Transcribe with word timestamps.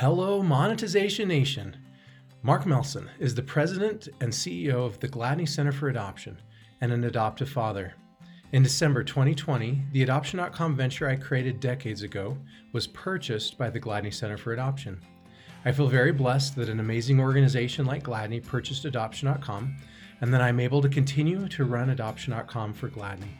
Hello, 0.00 0.42
Monetization 0.42 1.28
Nation. 1.28 1.74
Mark 2.42 2.66
Melson 2.66 3.08
is 3.18 3.34
the 3.34 3.42
president 3.42 4.08
and 4.20 4.30
CEO 4.30 4.84
of 4.84 5.00
the 5.00 5.08
Gladney 5.08 5.48
Center 5.48 5.72
for 5.72 5.88
Adoption 5.88 6.38
and 6.82 6.92
an 6.92 7.04
adoptive 7.04 7.48
father. 7.48 7.94
In 8.52 8.62
December 8.62 9.02
2020, 9.02 9.84
the 9.92 10.02
Adoption.com 10.02 10.76
venture 10.76 11.08
I 11.08 11.16
created 11.16 11.60
decades 11.60 12.02
ago 12.02 12.36
was 12.74 12.86
purchased 12.86 13.56
by 13.56 13.70
the 13.70 13.80
Gladney 13.80 14.12
Center 14.12 14.36
for 14.36 14.52
Adoption. 14.52 15.00
I 15.64 15.72
feel 15.72 15.88
very 15.88 16.12
blessed 16.12 16.56
that 16.56 16.68
an 16.68 16.80
amazing 16.80 17.18
organization 17.18 17.86
like 17.86 18.04
Gladney 18.04 18.44
purchased 18.44 18.84
Adoption.com 18.84 19.76
and 20.20 20.34
that 20.34 20.42
I'm 20.42 20.60
able 20.60 20.82
to 20.82 20.90
continue 20.90 21.48
to 21.48 21.64
run 21.64 21.88
Adoption.com 21.88 22.74
for 22.74 22.90
Gladney. 22.90 23.32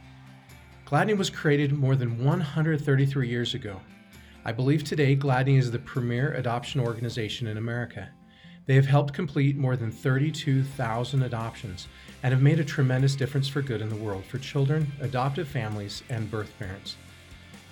Gladney 0.87 1.19
was 1.19 1.29
created 1.29 1.75
more 1.75 1.97
than 1.97 2.25
133 2.25 3.29
years 3.29 3.53
ago. 3.53 3.79
I 4.47 4.53
believe 4.53 4.85
today 4.85 5.17
Gladney 5.17 5.59
is 5.59 5.73
the 5.73 5.81
premier 5.81 6.33
adoption 6.35 6.81
organization 6.81 7.49
in 7.49 7.57
America. 7.57 8.11
They 8.67 8.77
have 8.77 8.87
helped 8.87 9.13
complete 9.13 9.57
more 9.57 9.77
than 9.77 9.91
32,000 9.91 11.23
adoptions 11.25 11.89
and 12.23 12.33
have 12.33 12.41
made 12.41 12.61
a 12.61 12.65
tremendous 12.65 13.17
difference 13.17 13.49
for 13.49 13.61
good 13.61 13.81
in 13.81 13.89
the 13.89 13.97
world 13.97 14.25
for 14.25 14.39
children, 14.39 14.93
adoptive 15.01 15.49
families, 15.49 16.05
and 16.11 16.31
birth 16.31 16.57
parents. 16.61 16.95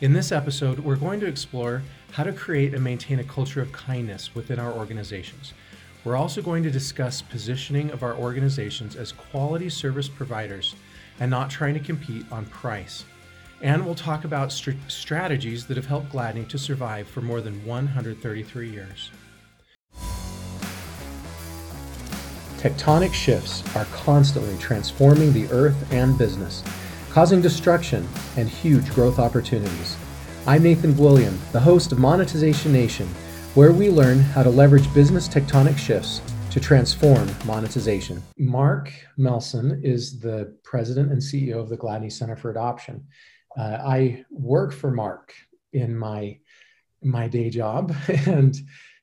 In 0.01 0.13
this 0.13 0.33
episode, 0.33 0.81
we're 0.81 0.97
going 0.97 1.21
to 1.21 1.29
explore 1.29 1.81
how 2.11 2.25
to 2.25 2.33
create 2.33 2.75
and 2.75 2.83
maintain 2.83 3.21
a 3.21 3.25
culture 3.25 3.63
of 3.63 3.71
kindness 3.71 4.35
within 4.35 4.59
our 4.59 4.73
organizations. 4.73 5.55
We're 6.03 6.17
also 6.17 6.43
going 6.43 6.65
to 6.65 6.73
discuss 6.73 7.23
positioning 7.23 7.93
of 7.93 8.03
our 8.03 8.17
organizations 8.17 8.97
as 8.97 9.13
quality 9.13 9.71
service 9.71 10.09
providers 10.09 10.75
and 11.21 11.31
not 11.31 11.51
trying 11.51 11.75
to 11.75 11.81
compete 11.81 12.27
on 12.33 12.47
price. 12.47 13.05
And 13.65 13.87
we'll 13.87 13.95
talk 13.95 14.27
about 14.27 14.53
st- 14.53 14.77
strategies 14.89 15.65
that 15.69 15.79
have 15.79 15.87
helped 15.87 16.13
Gladney 16.13 16.47
to 16.49 16.59
survive 16.59 17.09
for 17.09 17.23
more 17.23 17.41
than 17.41 17.65
133 17.65 18.69
years. 18.69 19.11
Tectonic 22.59 23.15
shifts 23.15 23.65
are 23.75 23.87
constantly 23.87 24.55
transforming 24.59 25.33
the 25.33 25.47
earth 25.51 25.91
and 25.91 26.19
business, 26.19 26.63
causing 27.09 27.41
destruction 27.41 28.07
and 28.37 28.51
huge 28.51 28.91
growth 28.91 29.19
opportunities. 29.19 29.97
I'm 30.47 30.63
Nathan 30.63 30.93
Gwilliam, 30.93 31.39
the 31.53 31.61
host 31.61 31.91
of 31.91 31.99
Monetization 31.99 32.71
Nation, 32.71 33.07
where 33.55 33.73
we 33.73 33.89
learn 33.89 34.19
how 34.19 34.43
to 34.43 34.51
leverage 34.51 34.93
business 34.93 35.27
tectonic 35.27 35.79
shifts 35.79 36.21
to 36.51 36.61
transform 36.61 37.29
monetization. 37.47 38.23
Mark 38.37 38.93
Melson 39.17 39.81
is 39.83 40.21
the 40.21 40.55
president 40.65 41.13
and 41.13 41.23
CEO 41.23 41.57
of 41.61 41.71
the 41.71 41.79
Gladney 41.79 42.13
Center 42.13 42.37
for 42.37 42.51
Adoption. 42.51 43.07
Uh, 43.57 43.79
I 43.85 44.25
work 44.31 44.73
for 44.73 44.91
Mark 44.91 45.33
in 45.73 45.97
my 45.97 46.39
my 47.03 47.29
day 47.29 47.51
job, 47.51 47.95
and 48.27 48.57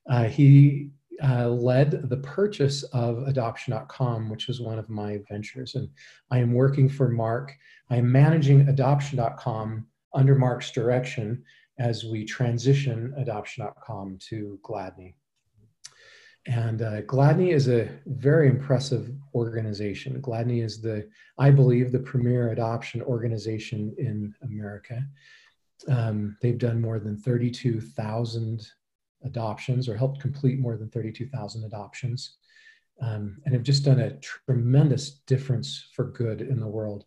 uh, 0.10 0.24
he 0.26 0.90
uh, 1.24 1.48
led 1.48 2.10
the 2.10 2.18
purchase 2.18 2.84
of 2.84 3.28
adoption.com, 3.28 4.30
which 4.30 4.48
was 4.48 4.60
one 4.60 4.80
of 4.80 4.90
my 4.90 5.20
ventures. 5.30 5.76
And 5.76 5.90
I 6.32 6.40
am 6.40 6.54
working 6.54 6.90
for 6.90 7.10
Mark. 7.10 7.56
I 7.90 7.98
am 7.98 8.12
managing 8.12 8.68
adoption.com 8.68 9.86
under 10.14 10.36
Mark's 10.36 10.72
direction 10.72 11.44
as 11.80 12.04
we 12.04 12.26
transition 12.26 13.14
adoption.com 13.18 14.18
to 14.30 14.60
Gladney. 14.64 15.14
And 16.48 16.82
uh, 16.82 17.02
Gladney 17.04 17.54
is 17.54 17.68
a 17.68 17.90
very 18.08 18.50
impressive 18.50 19.12
organization. 19.36 20.20
Gladney 20.22 20.64
is 20.64 20.82
the, 20.82 21.08
I 21.38 21.52
believe, 21.52 21.92
the 21.92 22.00
premier 22.00 22.50
adoption 22.50 23.02
organization 23.04 23.94
in 23.98 24.34
America. 24.42 25.04
Um, 25.88 26.38
they've 26.42 26.58
done 26.58 26.82
more 26.82 27.00
than 27.00 27.18
32,000 27.18 28.68
adoptions 29.24 29.88
or 29.88 29.96
helped 29.96 30.20
complete 30.20 30.60
more 30.60 30.78
than 30.78 30.90
32,000 30.90 31.64
adoptions 31.64 32.38
um, 33.02 33.38
and 33.46 33.54
have 33.54 33.64
just 33.64 33.86
done 33.86 34.00
a 34.00 34.18
tremendous 34.18 35.22
difference 35.28 35.90
for 35.94 36.06
good 36.06 36.42
in 36.42 36.60
the 36.60 36.68
world. 36.68 37.06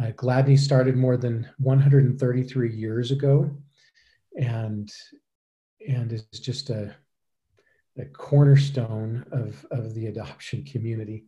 Uh, 0.00 0.12
Gladney 0.12 0.56
started 0.56 0.96
more 0.96 1.16
than 1.16 1.48
133 1.58 2.72
years 2.72 3.10
ago 3.10 3.50
and, 4.38 4.92
and 5.88 6.12
is 6.12 6.22
just 6.32 6.70
a, 6.70 6.94
a 7.98 8.04
cornerstone 8.06 9.24
of, 9.32 9.66
of 9.70 9.94
the 9.94 10.06
adoption 10.06 10.64
community. 10.64 11.24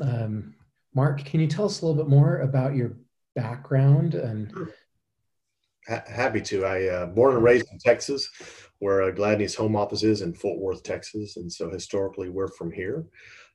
Um, 0.00 0.54
Mark, 0.94 1.24
can 1.24 1.40
you 1.40 1.46
tell 1.46 1.66
us 1.66 1.80
a 1.80 1.86
little 1.86 2.02
bit 2.02 2.10
more 2.10 2.38
about 2.38 2.74
your 2.74 2.96
background 3.34 4.14
and 4.14 4.52
happy 5.88 6.40
to. 6.42 6.64
I 6.64 6.86
uh, 6.86 7.06
born 7.06 7.34
and 7.34 7.44
raised 7.44 7.70
in 7.72 7.78
Texas, 7.78 8.28
where 8.78 9.02
uh, 9.02 9.10
Gladney's 9.10 9.54
home 9.54 9.76
office 9.76 10.02
is 10.02 10.22
in 10.22 10.34
Fort 10.34 10.58
Worth, 10.58 10.82
Texas, 10.82 11.36
and 11.36 11.50
so 11.50 11.70
historically 11.70 12.28
we're 12.28 12.48
from 12.48 12.70
here. 12.70 13.06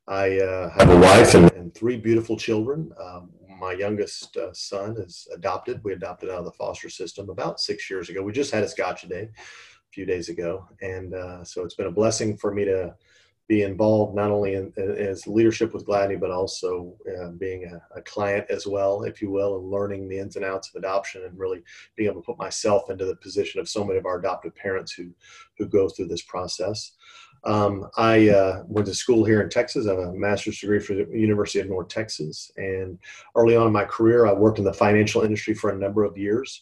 I 0.08 0.40
uh, 0.40 0.70
have 0.72 0.90
a 0.90 1.00
wife 1.00 1.34
and, 1.34 1.52
and 1.54 1.74
three 1.74 1.98
beautiful 1.98 2.36
children. 2.36 2.92
Um, 3.02 3.30
my 3.60 3.72
youngest 3.72 4.36
uh, 4.36 4.52
son 4.52 4.98
is 4.98 5.28
adopted. 5.34 5.82
We 5.84 5.94
adopted 5.94 6.30
out 6.30 6.40
of 6.40 6.46
the 6.46 6.52
foster 6.52 6.90
system 6.90 7.30
about 7.30 7.62
six 7.62 7.90
years 7.90 8.10
ago. 8.10 8.22
We 8.22 8.34
just 8.34 8.52
had 8.52 8.64
a 8.64 8.70
Gotcha 8.76 9.08
day 9.08 9.30
few 9.94 10.06
days 10.06 10.30
ago, 10.30 10.68
and 10.82 11.14
uh, 11.14 11.44
so 11.44 11.64
it's 11.64 11.76
been 11.76 11.88
a 11.88 11.92
blessing 11.92 12.36
for 12.38 12.54
me 12.54 12.66
to 12.66 12.96
be 13.48 13.64
involved 13.64 14.16
not 14.16 14.32
only 14.32 14.56
in, 14.56 14.74
as 14.78 15.28
leadership 15.28 15.74
with 15.74 15.86
Gladney, 15.86 16.20
but 16.20 16.32
also 16.32 16.96
uh, 17.20 17.30
being 17.32 17.66
a, 17.66 17.98
a, 17.98 18.02
client 18.02 18.46
as 18.50 18.66
well, 18.66 19.04
if 19.04 19.22
you 19.22 19.30
will, 19.30 19.58
and 19.58 19.70
learning 19.70 20.08
the 20.08 20.18
ins 20.18 20.38
and 20.38 20.46
outs 20.46 20.70
of 20.70 20.76
adoption 20.76 21.24
and 21.26 21.38
really 21.38 21.62
being 21.96 22.10
able 22.10 22.22
to 22.22 22.26
put 22.26 22.38
myself 22.38 22.90
into 22.90 23.06
the 23.06 23.18
position 23.18 23.60
of 23.60 23.68
so 23.68 23.84
many 23.84 24.00
of 24.00 24.06
our 24.06 24.18
adoptive 24.18 24.56
parents 24.56 24.94
who, 24.94 25.10
who 25.58 25.68
go 25.68 25.90
through 25.90 26.08
this 26.08 26.22
process. 26.22 26.94
Um, 27.44 27.90
I 27.98 28.30
uh, 28.30 28.64
went 28.68 28.88
to 28.88 28.96
school 28.96 29.26
here 29.26 29.42
in 29.42 29.50
Texas. 29.50 29.88
I 29.88 29.92
have 29.92 30.00
a 30.00 30.14
master's 30.14 30.60
degree 30.60 30.80
from 30.80 31.00
the 31.00 31.20
University 31.20 31.60
of 31.60 31.68
North 31.68 31.90
Texas. 31.90 32.50
And 32.56 32.98
early 33.36 33.58
on 33.58 33.68
in 33.68 33.74
my 33.74 33.84
career, 33.84 34.26
I 34.26 34.32
worked 34.32 34.60
in 34.60 34.64
the 34.64 34.74
financial 34.74 35.24
industry 35.24 35.54
for 35.54 35.70
a 35.70 35.78
number 35.78 36.06
of 36.06 36.18
years 36.18 36.62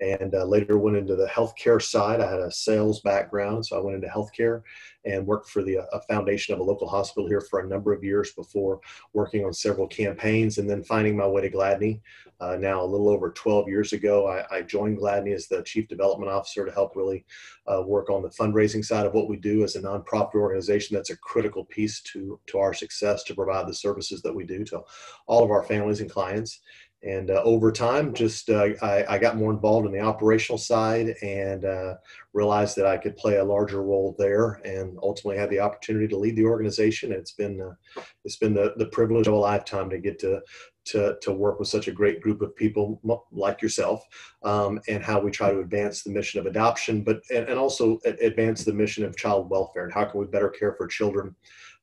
and 0.00 0.34
uh, 0.34 0.44
later 0.44 0.78
went 0.78 0.96
into 0.96 1.16
the 1.16 1.26
healthcare 1.26 1.80
side. 1.80 2.20
I 2.20 2.30
had 2.30 2.40
a 2.40 2.50
sales 2.50 3.00
background, 3.00 3.64
so 3.64 3.76
I 3.76 3.82
went 3.82 3.96
into 3.96 4.08
healthcare 4.08 4.62
and 5.04 5.26
worked 5.26 5.48
for 5.48 5.62
the 5.62 5.78
uh, 5.78 6.00
foundation 6.08 6.54
of 6.54 6.60
a 6.60 6.64
local 6.64 6.88
hospital 6.88 7.28
here 7.28 7.40
for 7.40 7.60
a 7.60 7.68
number 7.68 7.92
of 7.92 8.04
years 8.04 8.32
before 8.32 8.80
working 9.12 9.44
on 9.44 9.52
several 9.52 9.86
campaigns 9.86 10.58
and 10.58 10.68
then 10.68 10.82
finding 10.82 11.16
my 11.16 11.26
way 11.26 11.42
to 11.42 11.50
Gladney. 11.50 12.00
Uh, 12.40 12.56
now, 12.56 12.82
a 12.82 12.86
little 12.86 13.08
over 13.08 13.30
12 13.30 13.68
years 13.68 13.92
ago, 13.92 14.26
I, 14.26 14.56
I, 14.56 14.62
joined 14.62 14.98
Gladney 14.98 15.32
as 15.32 15.46
the 15.46 15.62
chief 15.62 15.86
development 15.86 16.30
officer 16.30 16.66
to 16.66 16.72
help 16.72 16.96
really 16.96 17.24
uh, 17.68 17.82
work 17.82 18.10
on 18.10 18.22
the 18.22 18.30
fundraising 18.30 18.84
side 18.84 19.06
of 19.06 19.14
what 19.14 19.28
we 19.28 19.36
do 19.36 19.62
as 19.62 19.76
a 19.76 19.80
nonprofit 19.80 20.34
organization. 20.34 20.96
That's 20.96 21.10
a 21.10 21.16
critical 21.16 21.64
piece 21.66 22.00
to, 22.12 22.40
to 22.48 22.58
our 22.58 22.74
success 22.74 23.22
to 23.24 23.34
provide 23.34 23.68
the 23.68 23.74
services 23.74 24.22
that 24.22 24.34
we 24.34 24.42
do 24.44 24.64
to 24.64 24.82
all 25.28 25.44
of 25.44 25.52
our 25.52 25.62
families 25.62 26.00
and 26.00 26.10
clients 26.10 26.60
and 27.04 27.30
uh, 27.30 27.42
over 27.44 27.72
time 27.72 28.12
just 28.14 28.48
uh, 28.50 28.68
I, 28.80 29.04
I, 29.08 29.18
got 29.18 29.36
more 29.36 29.52
involved 29.52 29.86
in 29.86 29.92
the 29.92 30.00
operational 30.00 30.58
side 30.58 31.14
and 31.22 31.64
uh, 31.64 31.94
realized 32.32 32.76
that 32.76 32.86
i 32.86 32.96
could 32.96 33.16
play 33.16 33.36
a 33.36 33.44
larger 33.44 33.82
role 33.82 34.14
there 34.18 34.60
and 34.64 34.98
ultimately 35.02 35.38
had 35.38 35.50
the 35.50 35.60
opportunity 35.60 36.08
to 36.08 36.16
lead 36.16 36.36
the 36.36 36.44
organization. 36.44 37.12
It's 37.12 37.32
been 37.32 37.60
uh, 37.60 38.02
it's 38.24 38.36
been 38.36 38.54
the, 38.54 38.74
the 38.76 38.86
privilege 38.86 39.26
of 39.26 39.34
a 39.34 39.36
lifetime 39.36 39.90
to 39.90 39.98
get 39.98 40.18
to 40.20 40.40
to, 40.84 41.16
to 41.22 41.32
work 41.32 41.60
with 41.60 41.68
such 41.68 41.86
a 41.86 41.92
great 41.92 42.20
group 42.20 42.42
of 42.42 42.56
people 42.56 43.00
like 43.30 43.62
yourself 43.62 44.04
um, 44.42 44.80
and 44.88 45.00
how 45.00 45.20
we 45.20 45.30
try 45.30 45.52
to 45.52 45.60
advance 45.60 46.02
the 46.02 46.10
mission 46.10 46.40
of 46.40 46.46
adoption 46.46 47.04
but 47.04 47.20
and, 47.32 47.48
and 47.48 47.56
also 47.58 48.00
advance 48.04 48.64
the 48.64 48.72
mission 48.72 49.04
of 49.04 49.16
child 49.16 49.48
welfare 49.48 49.84
and 49.84 49.92
how 49.92 50.04
can 50.04 50.18
we 50.18 50.26
better 50.26 50.48
care 50.48 50.74
for 50.74 50.88
children 50.88 51.36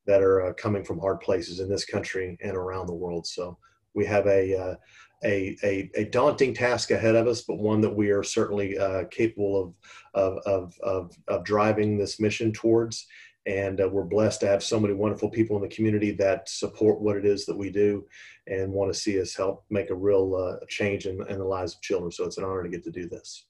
that 0.06 0.22
are 0.22 0.48
uh, 0.48 0.54
coming 0.54 0.84
from 0.84 1.00
hard 1.00 1.20
places 1.22 1.60
in 1.60 1.70
this 1.70 1.86
country 1.86 2.38
and 2.42 2.58
around 2.58 2.88
the 2.88 2.94
world. 2.94 3.28
So 3.28 3.58
we 3.94 4.06
have 4.06 4.26
a 4.26 4.58
uh, 4.58 4.76
a, 5.24 5.58
a, 5.64 5.92
a, 5.96 6.06
daunting 6.06 6.54
task 6.54 6.92
ahead 6.92 7.16
of 7.16 7.28
us, 7.28 7.42
but 7.42 7.58
one 7.58 7.82
that 7.82 7.94
we 7.94 8.10
are 8.10 8.24
certainly 8.24 8.78
uh, 8.78 9.04
capable 9.12 9.76
of, 10.14 10.38
of, 10.46 10.78
of, 10.82 11.18
of, 11.28 11.44
driving 11.44 11.98
this 11.98 12.20
mission 12.20 12.54
towards. 12.54 13.06
And 13.46 13.82
uh, 13.82 13.90
we're 13.90 14.04
blessed 14.04 14.42
to 14.42 14.48
have 14.48 14.64
so 14.64 14.80
many 14.80 14.94
wonderful 14.94 15.30
people 15.30 15.56
in 15.58 15.62
the 15.62 15.76
community 15.76 16.12
that 16.12 16.48
support 16.48 17.02
what 17.02 17.18
it 17.18 17.26
is 17.26 17.46
that 17.46 17.58
we 17.58 17.70
do 17.70 18.06
and 18.48 18.72
want 18.72 18.94
to 18.94 19.00
see 19.00 19.20
us 19.20 19.36
help 19.36 19.66
make 19.70 19.90
a 19.90 19.96
real 19.96 20.36
uh, 20.36 20.66
change 20.68 21.06
in, 21.06 21.20
in 21.30 21.38
the 21.38 21.46
lives 21.46 21.76
of 21.76 21.82
children. 21.82 22.12
So 22.12 22.26
it's 22.26 22.38
an 22.38 22.44
honor 22.44 22.64
to 22.64 22.70
get 22.70 22.84
to 22.86 22.92
do 22.92 23.08
this. 23.10 23.46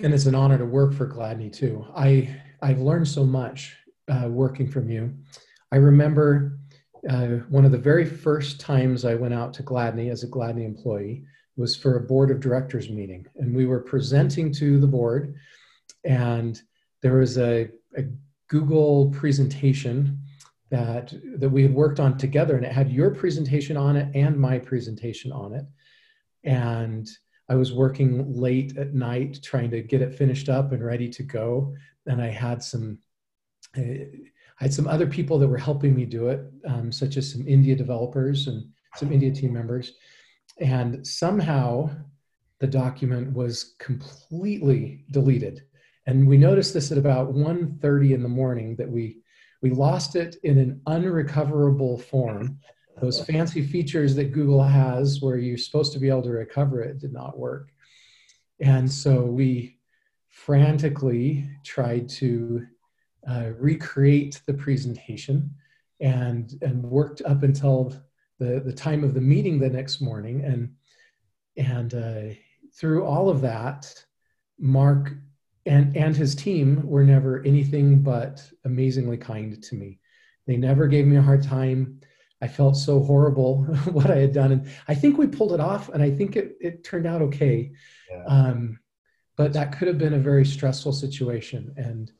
And 0.00 0.14
it's 0.14 0.26
an 0.26 0.34
honor 0.34 0.58
to 0.58 0.64
work 0.64 0.92
for 0.92 1.08
Gladney 1.08 1.52
too. 1.52 1.84
I, 1.96 2.40
I've 2.60 2.80
learned 2.80 3.08
so 3.08 3.24
much 3.24 3.76
uh, 4.08 4.28
working 4.28 4.68
from 4.68 4.88
you. 4.88 5.14
I 5.72 5.76
remember 5.76 6.58
uh, 7.08 7.26
one 7.48 7.64
of 7.64 7.72
the 7.72 7.78
very 7.78 8.04
first 8.04 8.60
times 8.60 9.04
I 9.04 9.14
went 9.14 9.34
out 9.34 9.52
to 9.54 9.62
Gladney 9.62 10.10
as 10.10 10.22
a 10.22 10.28
Gladney 10.28 10.64
employee 10.64 11.24
was 11.56 11.76
for 11.76 11.96
a 11.96 12.00
board 12.00 12.30
of 12.30 12.40
directors 12.40 12.88
meeting. 12.88 13.26
And 13.36 13.54
we 13.54 13.66
were 13.66 13.80
presenting 13.80 14.52
to 14.54 14.78
the 14.78 14.86
board, 14.86 15.34
and 16.04 16.60
there 17.02 17.14
was 17.14 17.36
a, 17.38 17.68
a 17.96 18.04
Google 18.48 19.10
presentation 19.10 20.18
that, 20.70 21.12
that 21.36 21.50
we 21.50 21.62
had 21.62 21.74
worked 21.74 22.00
on 22.00 22.16
together, 22.16 22.56
and 22.56 22.64
it 22.64 22.72
had 22.72 22.90
your 22.90 23.10
presentation 23.10 23.76
on 23.76 23.96
it 23.96 24.08
and 24.14 24.38
my 24.38 24.58
presentation 24.58 25.30
on 25.32 25.52
it. 25.52 25.64
And 26.44 27.08
I 27.48 27.56
was 27.56 27.72
working 27.72 28.32
late 28.32 28.78
at 28.78 28.94
night 28.94 29.40
trying 29.42 29.70
to 29.72 29.82
get 29.82 30.00
it 30.00 30.14
finished 30.14 30.48
up 30.48 30.72
and 30.72 30.84
ready 30.84 31.10
to 31.10 31.22
go. 31.22 31.74
And 32.06 32.22
I 32.22 32.28
had 32.28 32.62
some, 32.62 32.98
uh, 33.76 33.82
I 34.62 34.66
had 34.66 34.74
some 34.74 34.86
other 34.86 35.08
people 35.08 35.40
that 35.40 35.48
were 35.48 35.58
helping 35.58 35.92
me 35.92 36.04
do 36.04 36.28
it, 36.28 36.40
um, 36.68 36.92
such 36.92 37.16
as 37.16 37.32
some 37.32 37.48
India 37.48 37.74
developers 37.74 38.46
and 38.46 38.64
some 38.94 39.10
India 39.10 39.32
team 39.32 39.52
members. 39.52 39.94
And 40.60 41.04
somehow 41.04 41.90
the 42.60 42.68
document 42.68 43.32
was 43.32 43.74
completely 43.80 45.04
deleted. 45.10 45.62
And 46.06 46.28
we 46.28 46.38
noticed 46.38 46.74
this 46.74 46.92
at 46.92 46.98
about 46.98 47.34
1.30 47.34 48.14
in 48.14 48.22
the 48.22 48.28
morning 48.28 48.76
that 48.76 48.88
we, 48.88 49.18
we 49.62 49.70
lost 49.70 50.14
it 50.14 50.36
in 50.44 50.58
an 50.58 50.80
unrecoverable 50.86 51.98
form 51.98 52.60
those 53.00 53.24
fancy 53.24 53.62
features 53.62 54.14
that 54.14 54.30
Google 54.30 54.62
has 54.62 55.20
where 55.20 55.38
you're 55.38 55.58
supposed 55.58 55.92
to 55.94 55.98
be 55.98 56.08
able 56.08 56.22
to 56.22 56.30
recover 56.30 56.82
it 56.82 57.00
did 57.00 57.12
not 57.12 57.36
work. 57.36 57.70
And 58.60 58.88
so 58.88 59.22
we 59.22 59.78
frantically 60.28 61.50
tried 61.64 62.08
to 62.10 62.64
uh, 63.28 63.50
recreate 63.58 64.40
the 64.46 64.54
presentation 64.54 65.54
and, 66.00 66.58
and 66.62 66.82
worked 66.82 67.22
up 67.22 67.42
until 67.42 67.94
the, 68.38 68.60
the 68.64 68.72
time 68.72 69.04
of 69.04 69.14
the 69.14 69.20
meeting 69.20 69.58
the 69.58 69.70
next 69.70 70.00
morning. 70.00 70.44
And, 70.44 70.74
and 71.56 71.94
uh, 71.94 72.34
through 72.74 73.04
all 73.04 73.28
of 73.28 73.40
that, 73.42 74.04
Mark 74.58 75.12
and, 75.66 75.96
and 75.96 76.16
his 76.16 76.34
team 76.34 76.86
were 76.86 77.04
never 77.04 77.42
anything 77.44 78.02
but 78.02 78.42
amazingly 78.64 79.16
kind 79.16 79.62
to 79.62 79.74
me. 79.74 80.00
They 80.46 80.56
never 80.56 80.88
gave 80.88 81.06
me 81.06 81.16
a 81.16 81.22
hard 81.22 81.42
time 81.42 82.00
I 82.42 82.48
felt 82.48 82.76
so 82.76 83.00
horrible 83.00 83.62
what 83.92 84.10
I 84.10 84.16
had 84.16 84.32
done. 84.32 84.50
And 84.52 84.68
I 84.88 84.94
think 84.96 85.16
we 85.16 85.28
pulled 85.28 85.52
it 85.52 85.60
off 85.60 85.88
and 85.90 86.02
I 86.02 86.10
think 86.10 86.34
it, 86.34 86.56
it 86.60 86.82
turned 86.82 87.06
out 87.06 87.22
okay. 87.22 87.70
Yeah. 88.10 88.24
Um, 88.26 88.80
but 89.36 89.52
that 89.52 89.78
could 89.78 89.86
have 89.86 89.96
been 89.96 90.14
a 90.14 90.18
very 90.18 90.44
stressful 90.44 90.92
situation. 90.92 91.72
And, 91.76 92.10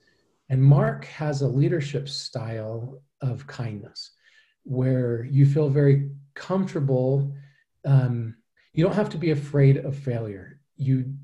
and 0.49 0.63
Mark 0.63 1.05
has 1.07 1.43
a 1.43 1.49
leadership 1.49 2.09
style 2.09 3.01
of 3.21 3.47
kindness 3.47 4.13
where 4.65 5.25
you 5.25 5.47
feel 5.47 5.69
very 5.69 6.11
comfortable. 6.35 7.35
Um, 7.85 8.37
you 8.73 8.85
don't 8.85 8.95
have 8.95 9.11
to 9.11 9.19
be 9.19 9.31
afraid 9.31 9.79
of 9.79 9.97
failure. 9.97 10.61
You, 10.77 11.15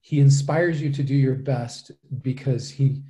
he 0.00 0.20
inspires 0.20 0.80
you 0.80 0.90
to 0.92 1.02
do 1.02 1.14
your 1.14 1.34
best 1.34 1.90
because 2.22 2.70
he, 2.70 3.02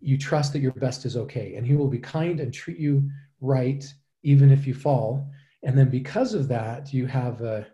you 0.00 0.16
trust 0.16 0.52
that 0.52 0.60
your 0.60 0.72
best 0.72 1.04
is 1.04 1.16
okay. 1.16 1.54
And 1.56 1.66
he 1.66 1.74
will 1.74 1.88
be 1.88 1.98
kind 1.98 2.40
and 2.40 2.52
treat 2.52 2.78
you 2.78 3.08
right 3.40 3.84
even 4.22 4.50
if 4.50 4.66
you 4.66 4.74
fall. 4.74 5.30
And 5.62 5.76
then 5.76 5.90
because 5.90 6.34
of 6.34 6.48
that, 6.48 6.92
you 6.92 7.06
have 7.06 7.40
a, 7.42 7.66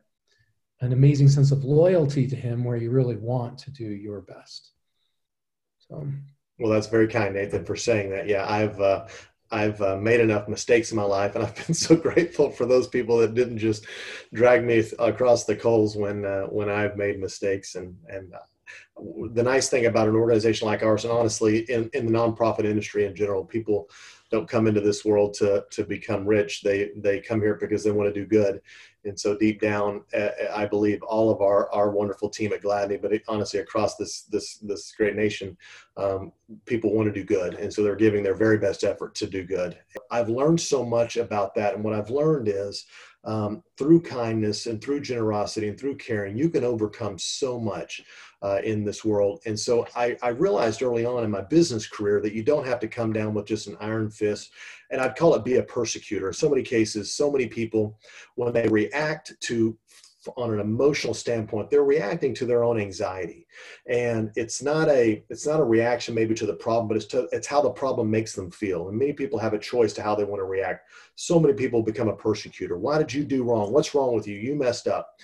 an 0.80 0.92
amazing 0.92 1.28
sense 1.28 1.52
of 1.52 1.64
loyalty 1.64 2.26
to 2.26 2.36
him 2.36 2.64
where 2.64 2.76
you 2.76 2.90
really 2.90 3.16
want 3.16 3.58
to 3.58 3.70
do 3.70 3.84
your 3.84 4.20
best. 4.20 4.72
So, 5.78 6.06
well, 6.58 6.72
that's 6.72 6.86
very 6.86 7.08
kind, 7.08 7.34
Nathan, 7.34 7.64
for 7.64 7.76
saying 7.76 8.10
that. 8.10 8.26
Yeah, 8.26 8.50
I've 8.50 8.80
uh, 8.80 9.06
I've 9.50 9.80
uh, 9.80 9.96
made 9.96 10.20
enough 10.20 10.48
mistakes 10.48 10.90
in 10.90 10.96
my 10.96 11.04
life, 11.04 11.34
and 11.34 11.44
I've 11.46 11.66
been 11.66 11.74
so 11.74 11.96
grateful 11.96 12.50
for 12.50 12.66
those 12.66 12.88
people 12.88 13.18
that 13.18 13.34
didn't 13.34 13.58
just 13.58 13.86
drag 14.32 14.64
me 14.64 14.82
across 14.98 15.44
the 15.44 15.56
coals 15.56 15.96
when 15.96 16.24
uh, 16.24 16.44
when 16.44 16.68
I've 16.68 16.96
made 16.96 17.20
mistakes. 17.20 17.74
And 17.74 17.96
and 18.08 18.34
uh, 18.34 18.38
the 19.32 19.42
nice 19.42 19.68
thing 19.68 19.86
about 19.86 20.08
an 20.08 20.16
organization 20.16 20.66
like 20.66 20.82
ours, 20.82 21.04
and 21.04 21.12
honestly, 21.12 21.58
in 21.70 21.90
in 21.92 22.06
the 22.06 22.12
nonprofit 22.12 22.64
industry 22.64 23.04
in 23.04 23.14
general, 23.14 23.44
people 23.44 23.88
don't 24.30 24.48
come 24.48 24.66
into 24.66 24.80
this 24.80 25.04
world 25.04 25.34
to 25.34 25.64
to 25.70 25.84
become 25.84 26.26
rich. 26.26 26.62
They 26.62 26.90
they 26.96 27.20
come 27.20 27.40
here 27.40 27.54
because 27.54 27.84
they 27.84 27.90
want 27.90 28.12
to 28.12 28.20
do 28.20 28.26
good. 28.26 28.60
And 29.04 29.18
so 29.18 29.36
deep 29.36 29.60
down, 29.60 30.02
I 30.52 30.66
believe 30.66 31.02
all 31.02 31.30
of 31.30 31.40
our 31.40 31.72
our 31.72 31.90
wonderful 31.90 32.28
team 32.28 32.52
at 32.52 32.62
Gladney, 32.62 33.00
but 33.00 33.12
honestly 33.28 33.60
across 33.60 33.96
this 33.96 34.22
this 34.22 34.58
this 34.58 34.92
great 34.92 35.14
nation, 35.14 35.56
um, 35.96 36.32
people 36.64 36.92
want 36.92 37.06
to 37.06 37.12
do 37.12 37.24
good, 37.24 37.54
and 37.54 37.72
so 37.72 37.82
they're 37.82 37.94
giving 37.94 38.22
their 38.22 38.34
very 38.34 38.58
best 38.58 38.82
effort 38.84 39.14
to 39.16 39.26
do 39.26 39.44
good. 39.44 39.78
I've 40.10 40.28
learned 40.28 40.60
so 40.60 40.84
much 40.84 41.16
about 41.16 41.54
that, 41.54 41.74
and 41.74 41.84
what 41.84 41.94
I've 41.94 42.10
learned 42.10 42.48
is 42.48 42.86
um, 43.26 43.62
through 43.76 44.02
kindness 44.02 44.66
and 44.66 44.82
through 44.82 45.00
generosity 45.00 45.68
and 45.68 45.78
through 45.78 45.96
caring, 45.96 46.36
you 46.36 46.48
can 46.48 46.64
overcome 46.64 47.18
so 47.18 47.58
much 47.58 48.02
uh, 48.46 48.60
in 48.62 48.84
this 48.84 49.04
world. 49.04 49.40
And 49.44 49.58
so 49.58 49.86
I, 49.96 50.16
I, 50.22 50.28
realized 50.28 50.80
early 50.80 51.04
on 51.04 51.24
in 51.24 51.30
my 51.32 51.40
business 51.40 51.88
career 51.88 52.20
that 52.20 52.32
you 52.32 52.44
don't 52.44 52.66
have 52.66 52.78
to 52.78 52.86
come 52.86 53.12
down 53.12 53.34
with 53.34 53.44
just 53.44 53.66
an 53.66 53.76
iron 53.80 54.08
fist. 54.08 54.52
And 54.90 55.00
I'd 55.00 55.16
call 55.16 55.34
it 55.34 55.44
be 55.44 55.56
a 55.56 55.64
persecutor. 55.64 56.28
In 56.28 56.32
so 56.32 56.48
many 56.48 56.62
cases, 56.62 57.12
so 57.12 57.28
many 57.28 57.48
people, 57.48 57.98
when 58.36 58.52
they 58.52 58.68
react 58.68 59.34
to 59.40 59.76
on 60.36 60.52
an 60.52 60.58
emotional 60.58 61.14
standpoint 61.14 61.70
they're 61.70 61.84
reacting 61.84 62.34
to 62.34 62.46
their 62.46 62.64
own 62.64 62.80
anxiety. 62.80 63.46
And 63.88 64.32
it's 64.34 64.60
not 64.60 64.88
a 64.88 65.22
it's 65.30 65.46
not 65.46 65.60
a 65.60 65.64
reaction 65.64 66.16
maybe 66.16 66.34
to 66.34 66.46
the 66.46 66.54
problem 66.54 66.88
but 66.88 66.96
it's 66.96 67.06
to 67.06 67.28
it's 67.30 67.46
how 67.46 67.62
the 67.62 67.70
problem 67.70 68.10
makes 68.10 68.34
them 68.34 68.50
feel. 68.50 68.88
And 68.88 68.98
many 68.98 69.12
people 69.12 69.38
have 69.38 69.54
a 69.54 69.58
choice 69.58 69.92
to 69.92 70.02
how 70.02 70.16
they 70.16 70.24
want 70.24 70.40
to 70.40 70.44
react. 70.44 70.88
So 71.14 71.38
many 71.38 71.54
people 71.54 71.80
become 71.80 72.08
a 72.08 72.16
persecutor. 72.16 72.76
Why 72.76 72.98
did 72.98 73.12
you 73.12 73.22
do 73.22 73.44
wrong? 73.44 73.72
What's 73.72 73.94
wrong 73.94 74.16
with 74.16 74.26
you? 74.26 74.36
You 74.36 74.56
messed 74.56 74.88
up 74.88 75.14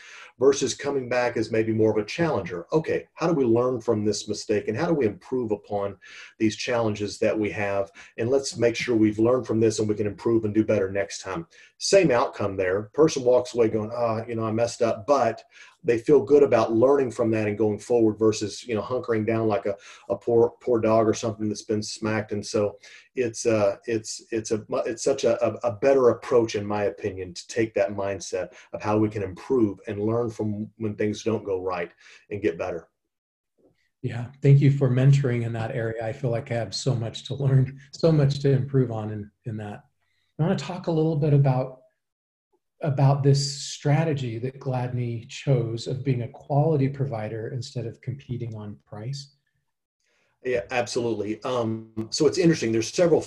versus 0.43 0.75
coming 0.75 1.09
back 1.09 1.37
as 1.37 1.53
maybe 1.53 1.73
more 1.73 1.93
of 1.93 1.99
a 1.99 2.05
challenger. 2.05 2.67
Okay, 2.73 3.07
how 3.15 3.29
do 3.29 3.33
we 3.33 3.45
learn 3.45 3.81
from 3.81 4.05
this 4.05 4.27
mistake 4.27 4.67
and 4.67 4.77
how 4.77 4.89
do 4.89 4.93
we 4.93 5.07
improve 5.07 5.53
upon 5.53 5.97
these 6.37 6.57
challenges 6.57 7.17
that 7.21 7.39
we 7.39 7.49
have? 7.49 7.93
And 8.19 8.29
let's 8.29 8.57
make 8.57 8.75
sure 8.75 8.97
we've 8.97 9.21
learned 9.21 9.47
from 9.47 9.61
this 9.61 9.79
and 9.79 9.89
we 9.89 9.95
can 9.95 10.09
improve 10.09 10.45
and 10.45 10.53
do 10.53 10.65
better 10.65 10.91
next 10.91 11.23
time. 11.23 11.47
Same 11.79 12.11
outcome 12.11 12.57
there. 12.57 12.91
Person 12.93 13.23
walks 13.23 13.55
away 13.55 13.69
going, 13.69 13.93
ah, 13.95 14.19
oh, 14.19 14.25
you 14.27 14.35
know, 14.35 14.45
I 14.45 14.51
messed 14.51 14.83
up, 14.83 15.07
but 15.07 15.45
they 15.85 15.99
feel 15.99 16.23
good 16.23 16.43
about 16.43 16.73
learning 16.73 17.11
from 17.11 17.31
that 17.31 17.49
and 17.49 17.59
going 17.59 17.79
forward 17.79 18.19
versus 18.19 18.67
you 18.67 18.75
know 18.75 18.83
hunkering 18.83 19.27
down 19.27 19.49
like 19.49 19.67
a, 19.67 19.77
a 20.09 20.17
poor 20.17 20.55
poor 20.61 20.81
dog 20.81 21.09
or 21.09 21.15
something 21.15 21.49
that's 21.49 21.63
been 21.63 21.83
smacked. 21.83 22.33
And 22.33 22.45
so 22.45 22.79
it's 23.15 23.47
uh 23.47 23.77
it's 23.87 24.23
it's 24.31 24.51
a 24.51 24.65
it's 24.87 25.05
such 25.05 25.25
a, 25.25 25.43
a 25.67 25.73
better 25.73 26.11
approach 26.11 26.55
in 26.55 26.65
my 26.65 26.85
opinion 26.85 27.35
to 27.35 27.47
take 27.49 27.75
that 27.75 27.91
mindset 27.91 28.53
of 28.73 28.83
how 28.83 28.99
we 28.99 29.09
can 29.09 29.23
improve 29.23 29.81
and 29.87 30.01
learn 30.01 30.31
from 30.31 30.69
when 30.79 30.95
things 30.95 31.23
don't 31.23 31.45
go 31.45 31.61
right 31.61 31.91
and 32.31 32.43
get 32.43 32.59
better. 32.59 32.89
Yeah. 34.03 34.27
Thank 34.43 34.61
you 34.61 34.73
for 34.73 34.91
mentoring 34.91 35.45
in 35.45 35.53
that 35.53 35.77
area. 35.77 36.05
I 36.05 36.13
feel 36.13 36.31
like 36.31 36.51
i 36.51 36.55
have 36.55 36.75
so 36.75 36.95
much 36.95 37.25
to 37.25 37.35
learn 37.35 37.79
so 37.93 38.11
much 38.11 38.41
to 38.41 38.51
improve 38.51 38.91
on 38.91 39.11
in, 39.11 39.31
in 39.45 39.57
that. 39.59 39.85
I 40.39 40.43
want 40.43 40.59
to 40.59 40.65
talk 40.65 40.89
a 40.89 40.93
little 40.93 41.15
bit 41.17 41.33
about 41.33 41.82
about 42.83 43.23
this 43.23 43.61
strategy 43.61 44.39
that 44.39 44.61
Gladney 44.61 45.29
chose 45.29 45.87
of 45.87 46.05
being 46.05 46.23
a 46.23 46.29
quality 46.29 46.89
provider 46.89 47.49
instead 47.49 47.87
of 47.87 48.01
competing 48.01 48.55
on 48.55 48.77
price? 48.87 49.37
Yeah, 50.45 50.63
absolutely. 50.71 51.43
Um, 51.45 52.09
so 52.11 52.27
it's 52.27 52.39
interesting. 52.39 52.73
There's 52.73 52.93
several 52.93 53.25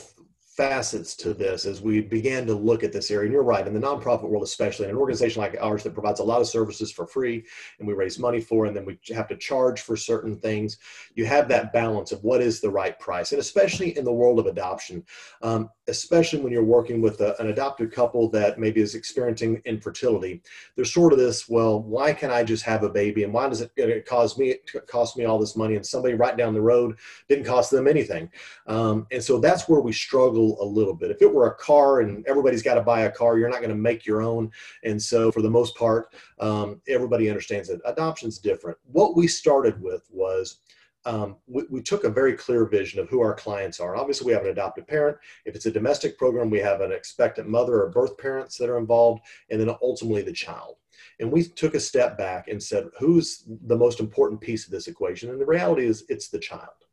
facets 0.55 1.15
to 1.17 1.33
this 1.33 1.65
as 1.65 1.81
we 1.81 1.99
began 1.99 2.45
to 2.47 2.53
look 2.53 2.83
at 2.83 2.93
this 2.93 3.11
area. 3.11 3.25
And 3.25 3.33
you're 3.33 3.43
right, 3.43 3.67
in 3.67 3.73
the 3.73 3.79
nonprofit 3.79 4.29
world, 4.29 4.43
especially 4.43 4.85
in 4.85 4.91
an 4.91 4.97
organization 4.97 5.41
like 5.41 5.57
ours 5.59 5.83
that 5.83 5.93
provides 5.93 6.21
a 6.21 6.23
lot 6.23 6.39
of 6.39 6.47
services 6.47 6.91
for 6.91 7.05
free 7.05 7.43
and 7.79 7.87
we 7.87 7.93
raise 7.93 8.17
money 8.17 8.39
for, 8.39 8.65
and 8.65 8.75
then 8.75 8.85
we 8.85 8.97
have 9.13 9.27
to 9.27 9.35
charge 9.35 9.81
for 9.81 9.97
certain 9.97 10.37
things, 10.37 10.77
you 11.13 11.25
have 11.25 11.49
that 11.49 11.73
balance 11.73 12.13
of 12.13 12.23
what 12.23 12.41
is 12.41 12.61
the 12.61 12.69
right 12.69 12.97
price. 12.99 13.33
And 13.33 13.41
especially 13.41 13.97
in 13.97 14.05
the 14.05 14.13
world 14.13 14.39
of 14.39 14.45
adoption, 14.45 15.03
um, 15.41 15.69
especially 15.87 16.39
when 16.39 16.53
you're 16.53 16.63
working 16.63 17.01
with 17.01 17.19
a, 17.19 17.39
an 17.41 17.49
adopted 17.49 17.91
couple 17.91 18.29
that 18.29 18.57
maybe 18.57 18.81
is 18.81 18.95
experiencing 18.95 19.61
infertility, 19.65 20.41
there's 20.75 20.93
sort 20.93 21.11
of 21.11 21.19
this, 21.19 21.49
well, 21.49 21.81
why 21.81 22.13
can 22.13 22.31
I 22.31 22.43
just 22.43 22.63
have 22.63 22.83
a 22.83 22.89
baby? 22.89 23.23
And 23.23 23.33
why 23.33 23.49
does 23.49 23.61
it, 23.61 23.71
it 23.75 24.05
cost 24.05 24.39
me, 24.39 24.51
it 24.51 24.87
cost 24.87 25.17
me 25.17 25.25
all 25.25 25.37
this 25.37 25.57
money? 25.57 25.75
And 25.75 25.85
somebody 25.85 26.13
right 26.13 26.37
down 26.37 26.53
the 26.53 26.61
road 26.61 26.97
didn't 27.27 27.45
cost 27.45 27.71
them 27.71 27.87
anything. 27.87 28.29
Um, 28.67 29.05
and 29.11 29.21
so 29.21 29.37
that's 29.37 29.67
where 29.67 29.81
we 29.81 29.91
struggle 29.91 30.44
a 30.61 30.65
little 30.65 30.93
bit. 30.93 31.11
If 31.11 31.21
it 31.21 31.33
were 31.33 31.47
a 31.47 31.55
car 31.55 32.01
and 32.01 32.25
everybody's 32.27 32.63
got 32.63 32.75
to 32.75 32.81
buy 32.81 33.01
a 33.01 33.11
car, 33.11 33.37
you're 33.37 33.49
not 33.49 33.59
going 33.59 33.69
to 33.69 33.75
make 33.75 34.05
your 34.05 34.21
own. 34.21 34.51
And 34.83 35.01
so, 35.01 35.31
for 35.31 35.41
the 35.41 35.49
most 35.49 35.75
part, 35.75 36.13
um, 36.39 36.81
everybody 36.87 37.29
understands 37.29 37.69
that 37.69 37.81
adoption's 37.85 38.39
different. 38.39 38.77
What 38.91 39.15
we 39.15 39.27
started 39.27 39.81
with 39.81 40.07
was 40.11 40.59
um, 41.05 41.37
we, 41.47 41.63
we, 41.69 41.81
took 41.81 42.03
a 42.03 42.09
very 42.09 42.33
clear 42.33 42.65
vision 42.65 42.99
of 42.99 43.09
who 43.09 43.21
our 43.21 43.35
clients 43.35 43.79
are. 43.79 43.91
And 43.91 44.01
obviously, 44.01 44.25
we 44.25 44.33
have 44.33 44.43
an 44.43 44.49
adoptive 44.49 44.87
parent. 44.87 45.17
If 45.45 45.55
it's 45.55 45.67
a 45.67 45.71
domestic 45.71 46.17
program, 46.17 46.49
we 46.49 46.59
have 46.59 46.81
an 46.81 46.91
expectant 46.91 47.47
mother 47.47 47.81
or 47.81 47.89
birth 47.89 48.17
parents 48.17 48.57
that 48.57 48.69
are 48.69 48.79
involved, 48.79 49.21
and 49.51 49.59
then 49.59 49.69
ultimately 49.81 50.23
the 50.23 50.33
child. 50.33 50.77
And 51.19 51.31
we 51.31 51.43
took 51.43 51.75
a 51.75 51.79
step 51.79 52.17
back 52.17 52.47
and 52.47 52.61
said, 52.61 52.87
who's 52.99 53.43
the 53.67 53.77
most 53.77 53.99
important 53.99 54.41
piece 54.41 54.65
of 54.65 54.71
this 54.71 54.87
equation? 54.87 55.29
And 55.29 55.39
the 55.39 55.45
reality 55.45 55.85
is, 55.85 56.05
it's 56.09 56.29
the 56.29 56.39
child. 56.39 56.84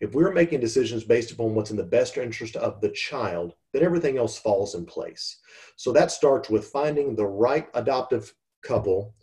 If 0.00 0.14
we're 0.14 0.32
making 0.32 0.60
decisions 0.60 1.04
based 1.04 1.32
upon 1.32 1.54
what's 1.54 1.70
in 1.70 1.76
the 1.76 1.82
best 1.82 2.16
interest 2.16 2.56
of 2.56 2.80
the 2.80 2.90
child, 2.90 3.54
then 3.72 3.82
everything 3.82 4.18
else 4.18 4.38
falls 4.38 4.74
in 4.74 4.86
place. 4.86 5.38
So 5.76 5.92
that 5.92 6.10
starts 6.10 6.48
with 6.48 6.66
finding 6.66 7.14
the 7.14 7.26
right 7.26 7.68
adoptive 7.74 8.34
couple 8.62 9.14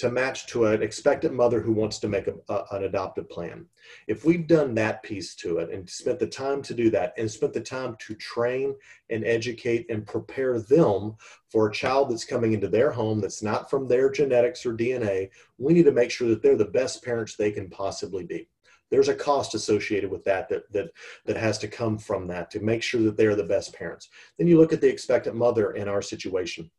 to 0.00 0.10
match 0.10 0.46
to 0.46 0.64
an 0.64 0.82
expectant 0.82 1.34
mother 1.34 1.60
who 1.60 1.72
wants 1.72 1.98
to 1.98 2.08
make 2.08 2.26
a, 2.26 2.32
a, 2.48 2.64
an 2.72 2.84
adoptive 2.84 3.28
plan. 3.28 3.66
If 4.08 4.24
we've 4.24 4.46
done 4.46 4.74
that 4.76 5.02
piece 5.02 5.34
to 5.36 5.58
it 5.58 5.68
and 5.70 5.86
spent 5.88 6.18
the 6.18 6.26
time 6.26 6.62
to 6.62 6.72
do 6.72 6.88
that 6.88 7.12
and 7.18 7.30
spent 7.30 7.52
the 7.52 7.60
time 7.60 7.96
to 8.06 8.14
train 8.14 8.74
and 9.10 9.26
educate 9.26 9.84
and 9.90 10.06
prepare 10.06 10.58
them 10.58 11.16
for 11.50 11.68
a 11.68 11.72
child 11.72 12.10
that's 12.10 12.24
coming 12.24 12.54
into 12.54 12.66
their 12.66 12.90
home 12.90 13.20
that's 13.20 13.42
not 13.42 13.68
from 13.68 13.86
their 13.86 14.10
genetics 14.10 14.64
or 14.64 14.72
DNA, 14.72 15.28
we 15.58 15.74
need 15.74 15.84
to 15.84 15.92
make 15.92 16.10
sure 16.10 16.28
that 16.28 16.42
they're 16.42 16.56
the 16.56 16.64
best 16.64 17.04
parents 17.04 17.36
they 17.36 17.50
can 17.50 17.68
possibly 17.68 18.24
be 18.24 18.48
there's 18.90 19.08
a 19.08 19.14
cost 19.14 19.54
associated 19.54 20.10
with 20.10 20.24
that, 20.24 20.48
that 20.48 20.70
that 20.72 20.90
that 21.24 21.36
has 21.36 21.58
to 21.58 21.68
come 21.68 21.98
from 21.98 22.26
that 22.28 22.50
to 22.50 22.60
make 22.60 22.82
sure 22.82 23.02
that 23.02 23.16
they're 23.16 23.36
the 23.36 23.44
best 23.44 23.74
parents. 23.74 24.08
Then 24.38 24.46
you 24.46 24.58
look 24.58 24.72
at 24.72 24.80
the 24.80 24.88
expectant 24.88 25.36
mother 25.36 25.72
in 25.72 25.88
our 25.88 26.02
situation. 26.02 26.70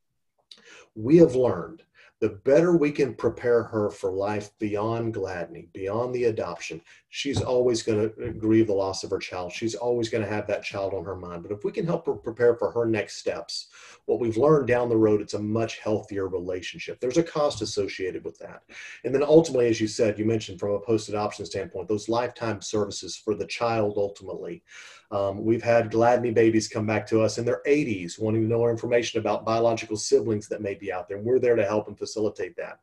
We 0.96 1.18
have 1.18 1.36
learned 1.36 1.84
the 2.20 2.30
better 2.30 2.77
we 2.77 2.91
can 2.91 3.15
prepare 3.15 3.63
her 3.63 3.89
for 3.89 4.12
life 4.12 4.51
beyond 4.60 5.15
Gladney, 5.15 5.74
beyond 5.74 6.13
the 6.13 6.25
adoption, 6.25 6.80
she's 7.13 7.41
always 7.41 7.84
going 7.84 8.10
to 8.10 8.32
grieve 8.32 8.68
the 8.68 8.74
loss 8.74 9.03
of 9.03 9.10
her 9.10 9.20
child. 9.20 9.51
She's 9.51 9.75
always 9.75 10.08
going 10.08 10.24
to 10.24 10.30
have 10.30 10.48
that 10.48 10.63
child 10.63 10.94
on 10.94 11.03
her 11.03 11.15
mind. 11.15 11.44
But 11.44 11.51
if 11.51 11.65
we 11.65 11.72
can 11.74 11.86
help 11.86 12.06
her 12.06 12.13
prepare 12.13 12.56
for 12.56 12.72
her 12.72 12.86
next 12.86 13.18
steps, 13.18 13.68
what 14.06 14.22
we've 14.22 14.38
learned 14.38 14.68
down 14.68 14.88
the 14.88 14.96
road, 14.96 15.20
it's 15.20 15.34
a 15.34 15.39
much 15.39 15.80
healthier 15.80 16.30
relationship. 16.30 17.01
There's 17.01 17.18
a 17.18 17.24
cost 17.24 17.62
associated 17.62 18.24
with 18.24 18.39
that. 18.39 18.63
And 19.03 19.13
then 19.13 19.24
ultimately, 19.24 19.68
as 19.68 19.82
you 19.82 19.88
said, 19.88 20.18
you 20.18 20.24
mentioned 20.24 20.58
from 20.58 20.72
a 20.72 20.80
post 20.80 21.10
adoption 21.10 21.46
standpoint, 21.46 21.89
those 21.89 22.08
lifetime 22.08 22.62
services 22.62 23.18
for 23.18 23.36
the 23.36 23.46
child 23.46 23.96
ultimately. 23.98 24.63
Um, 25.12 25.44
we've 25.44 25.62
had 25.62 25.91
Gladney 25.91 26.34
babies 26.34 26.70
come 26.70 26.86
back 26.86 27.06
to 27.08 27.22
us 27.22 27.38
in 27.38 27.44
their 27.44 27.62
80s 27.68 28.18
wanting 28.18 28.44
to 28.44 28.48
know 28.48 28.70
information 28.70 29.20
about 29.20 29.44
biological 29.44 29.98
siblings 29.98 30.48
that 30.48 30.62
may 30.62 30.75
be 30.75 30.94
out 30.94 31.10
there. 31.10 31.18
And 31.18 31.25
we're 31.25 31.39
there 31.39 31.58
to 31.58 31.65
help 31.65 31.89
and 31.89 32.00
facilitate 32.00 32.56
that. 32.56 32.80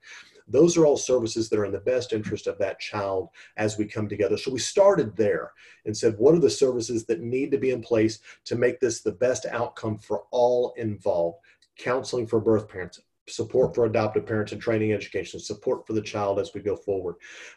Those 0.49 0.77
are 0.77 0.87
all 0.87 0.97
services 0.97 1.49
that 1.49 1.59
are 1.59 1.65
in 1.65 1.73
the 1.73 1.81
best 1.81 2.13
interest 2.13 2.47
of 2.47 2.59
that 2.59 2.81
child 2.81 3.29
as 3.57 3.77
we 3.77 3.85
come 3.85 4.09
together. 4.09 4.37
So 4.37 4.51
we 4.51 4.59
started 4.59 5.17
there 5.17 5.53
and 5.85 5.97
said, 5.97 6.15
what 6.19 6.35
are 6.35 6.41
the 6.41 6.51
services 6.51 7.05
that 7.07 7.21
need 7.21 7.51
to 7.53 7.59
be 7.59 7.71
in 7.71 7.83
place 7.83 8.21
to 8.47 8.57
make 8.57 8.81
this 8.81 9.01
the 9.01 9.13
best 9.13 9.47
outcome 9.47 9.99
for 9.99 10.25
all 10.31 10.75
involved? 10.77 11.39
Counseling 11.79 12.27
for 12.27 12.41
birth 12.41 12.69
parents, 12.69 13.01
support 13.29 13.75
for 13.75 13.85
adoptive 13.85 14.27
parents 14.27 14.53
and 14.53 14.61
training 14.61 14.93
education, 14.93 15.39
support 15.39 15.87
for 15.87 15.93
the 15.93 16.03
child 16.03 16.39
as 16.39 16.53
we 16.55 16.61
go 16.61 16.77
forward. 16.77 17.17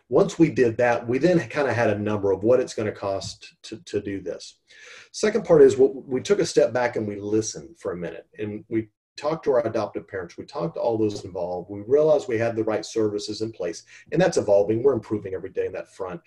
Once 0.09 0.37
we 0.37 0.49
did 0.49 0.77
that, 0.77 1.07
we 1.07 1.17
then 1.17 1.39
kind 1.49 1.67
of 1.67 1.75
had 1.75 1.89
a 1.89 1.97
number 1.97 2.31
of 2.31 2.43
what 2.43 2.59
it's 2.59 2.73
going 2.73 2.87
to 2.87 2.91
cost 2.91 3.55
to, 3.63 3.77
to 3.83 4.01
do 4.01 4.21
this. 4.21 4.57
Second 5.11 5.45
part 5.45 5.61
is 5.61 5.77
what 5.77 5.95
we 6.07 6.21
took 6.21 6.39
a 6.39 6.45
step 6.45 6.73
back 6.73 6.95
and 6.95 7.07
we 7.07 7.19
listened 7.19 7.77
for 7.79 7.93
a 7.93 7.97
minute 7.97 8.27
and 8.37 8.63
we 8.69 8.89
talked 9.21 9.45
to 9.45 9.51
our 9.51 9.65
adoptive 9.67 10.07
parents, 10.07 10.37
we 10.37 10.45
talked 10.45 10.75
to 10.75 10.81
all 10.81 10.97
those 10.97 11.23
involved, 11.23 11.69
we 11.69 11.81
realized 11.81 12.27
we 12.27 12.37
had 12.37 12.55
the 12.55 12.63
right 12.63 12.85
services 12.85 13.41
in 13.41 13.51
place, 13.51 13.83
and 14.11 14.21
that's 14.21 14.37
evolving. 14.37 14.81
We're 14.81 14.93
improving 14.93 15.33
every 15.33 15.51
day 15.51 15.67
in 15.67 15.73
that 15.73 15.93
front. 15.93 16.21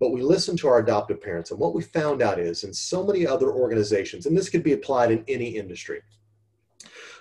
But 0.00 0.10
we 0.10 0.22
listened 0.22 0.60
to 0.60 0.68
our 0.68 0.78
adoptive 0.78 1.20
parents, 1.20 1.50
and 1.50 1.58
what 1.58 1.74
we 1.74 1.82
found 1.82 2.22
out 2.22 2.38
is 2.38 2.62
in 2.62 2.72
so 2.72 3.04
many 3.04 3.26
other 3.26 3.50
organizations, 3.50 4.26
and 4.26 4.36
this 4.36 4.48
could 4.48 4.62
be 4.62 4.74
applied 4.74 5.10
in 5.10 5.24
any 5.26 5.56
industry, 5.56 6.00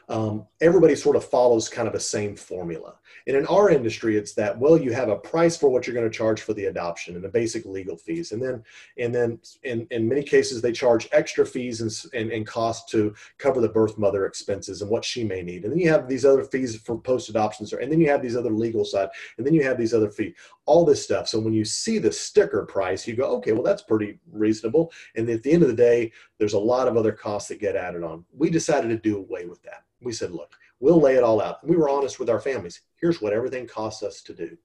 um, 0.10 0.46
everybody 0.62 0.96
sort 0.96 1.18
of 1.18 1.26
follows 1.26 1.68
kind 1.68 1.88
of 1.88 1.94
a 1.94 2.00
same 2.00 2.36
formula. 2.36 2.96
And 3.28 3.36
in 3.36 3.46
our 3.48 3.70
industry, 3.70 4.16
it's 4.16 4.34
that 4.36 4.58
well, 4.58 4.78
you 4.78 4.94
have 4.94 5.10
a 5.10 5.18
price 5.18 5.58
for 5.58 5.70
what 5.70 5.86
you're 5.86 5.94
going 5.94 6.10
to 6.10 6.18
charge 6.18 6.42
for 6.42 6.54
the 6.54 6.66
adoption 6.66 7.16
and 7.16 7.24
the 7.24 7.30
basic 7.30 7.66
legal 7.66 7.98
fees, 7.98 8.32
and 8.32 8.42
then 8.42 8.64
and 8.98 9.14
then 9.14 9.40
in, 9.64 9.86
in 9.92 10.08
many 10.08 10.24
cases 10.24 10.62
they 10.62 10.72
charge 10.72 11.10
extra 11.12 11.46
fees 11.46 11.82
and, 11.82 11.92
and, 12.14 12.32
and 12.32 12.48
cost 12.48 12.88
to 12.90 13.14
cover 13.38 13.60
the 13.60 13.68
birth 13.68 13.98
mother 13.98 14.26
expenses 14.26 14.82
and 14.82 14.90
what 14.90 15.04
she 15.04 15.26
may 15.26 15.42
need. 15.42 15.64
And 15.64 15.74
then 15.74 15.80
you 15.80 15.90
have 15.90 16.08
these 16.08 16.24
other 16.24 16.44
fees 16.44 16.78
for 16.78 16.98
post 16.98 17.28
adoptions, 17.28 17.74
and 17.74 17.92
then 17.92 18.00
you 18.00 18.10
have 18.10 18.22
these 18.22 18.38
other 18.38 18.52
legal 18.52 18.86
side, 18.86 19.10
and 19.38 19.46
then 19.46 19.54
you 19.54 19.64
have 19.64 19.78
these 19.78 19.94
other 19.94 20.10
fees, 20.10 20.34
all 20.66 20.86
this 20.86 21.04
stuff. 21.04 21.28
So 21.28 21.40
when 21.40 21.54
you 21.54 21.66
see 21.66 21.98
the 21.98 22.12
sticker 22.12 22.66
price, 22.66 23.06
you 23.06 23.16
go, 23.16 23.26
okay, 23.38 23.52
well 23.52 23.64
that's 23.64 23.82
pretty 23.82 24.20
reasonable. 24.32 24.94
And 25.18 25.30
at 25.30 25.44
the 25.44 25.52
end 25.52 25.64
of 25.64 25.70
the 25.70 25.76
day, 25.76 26.14
there's 26.38 26.54
a 26.54 26.60
lot 26.60 26.88
of 26.88 26.96
other 26.96 27.12
costs 27.12 27.50
that 27.50 27.60
get 27.60 27.76
added 27.76 28.04
on. 28.04 28.24
We 28.32 28.50
decided 28.50 28.88
to 28.90 28.98
do 28.98 29.18
away 29.18 29.46
with 29.46 29.62
that 29.64 29.84
we 30.02 30.14
said, 30.14 30.32
look, 30.32 30.56
we'll 30.80 31.02
lay 31.02 31.16
it 31.16 31.24
all 31.24 31.42
out. 31.42 31.66
we 31.66 31.76
were 31.76 31.90
honest 31.90 32.20
with 32.20 32.30
our 32.30 32.40
families. 32.40 32.82
Here's 33.00 33.22
what 33.22 33.34
everything 33.34 33.68
costs 33.68 34.04
us 34.04 34.22
to 34.24 34.34
do. 34.34 34.58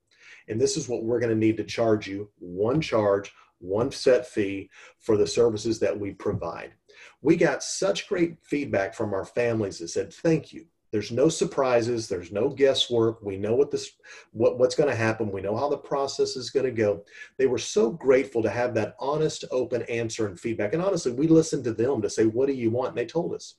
And 0.48 0.60
this 0.60 0.76
is 0.76 0.88
what 0.88 1.04
we're 1.04 1.20
going 1.20 1.30
to 1.30 1.36
need 1.36 1.56
to 1.58 1.64
charge 1.64 2.06
you 2.06 2.30
one 2.38 2.80
charge, 2.80 3.32
one 3.58 3.90
set 3.90 4.26
fee 4.26 4.68
for 4.98 5.16
the 5.16 5.26
services 5.26 5.78
that 5.80 5.98
we 5.98 6.12
provide. 6.12 6.72
We 7.22 7.36
got 7.36 7.62
such 7.62 8.08
great 8.08 8.36
feedback 8.42 8.94
from 8.94 9.14
our 9.14 9.24
families 9.24 9.78
that 9.78 9.88
said, 9.88 10.12
thank 10.12 10.52
you. 10.52 10.66
There's 10.90 11.10
no 11.10 11.30
surprises. 11.30 12.06
There's 12.06 12.32
no 12.32 12.50
guesswork. 12.50 13.22
We 13.22 13.38
know 13.38 13.54
what 13.54 13.70
this, 13.70 13.92
what, 14.32 14.58
what's 14.58 14.74
going 14.74 14.90
to 14.90 14.94
happen. 14.94 15.32
We 15.32 15.40
know 15.40 15.56
how 15.56 15.70
the 15.70 15.78
process 15.78 16.36
is 16.36 16.50
going 16.50 16.66
to 16.66 16.72
go. 16.72 17.02
They 17.38 17.46
were 17.46 17.56
so 17.56 17.90
grateful 17.90 18.42
to 18.42 18.50
have 18.50 18.74
that 18.74 18.94
honest, 19.00 19.46
open 19.50 19.82
answer 19.82 20.26
and 20.26 20.38
feedback. 20.38 20.74
And 20.74 20.82
honestly, 20.82 21.12
we 21.12 21.28
listened 21.28 21.64
to 21.64 21.72
them 21.72 22.02
to 22.02 22.10
say, 22.10 22.26
what 22.26 22.46
do 22.46 22.52
you 22.52 22.70
want? 22.70 22.90
And 22.90 22.98
they 22.98 23.06
told 23.06 23.32
us. 23.32 23.54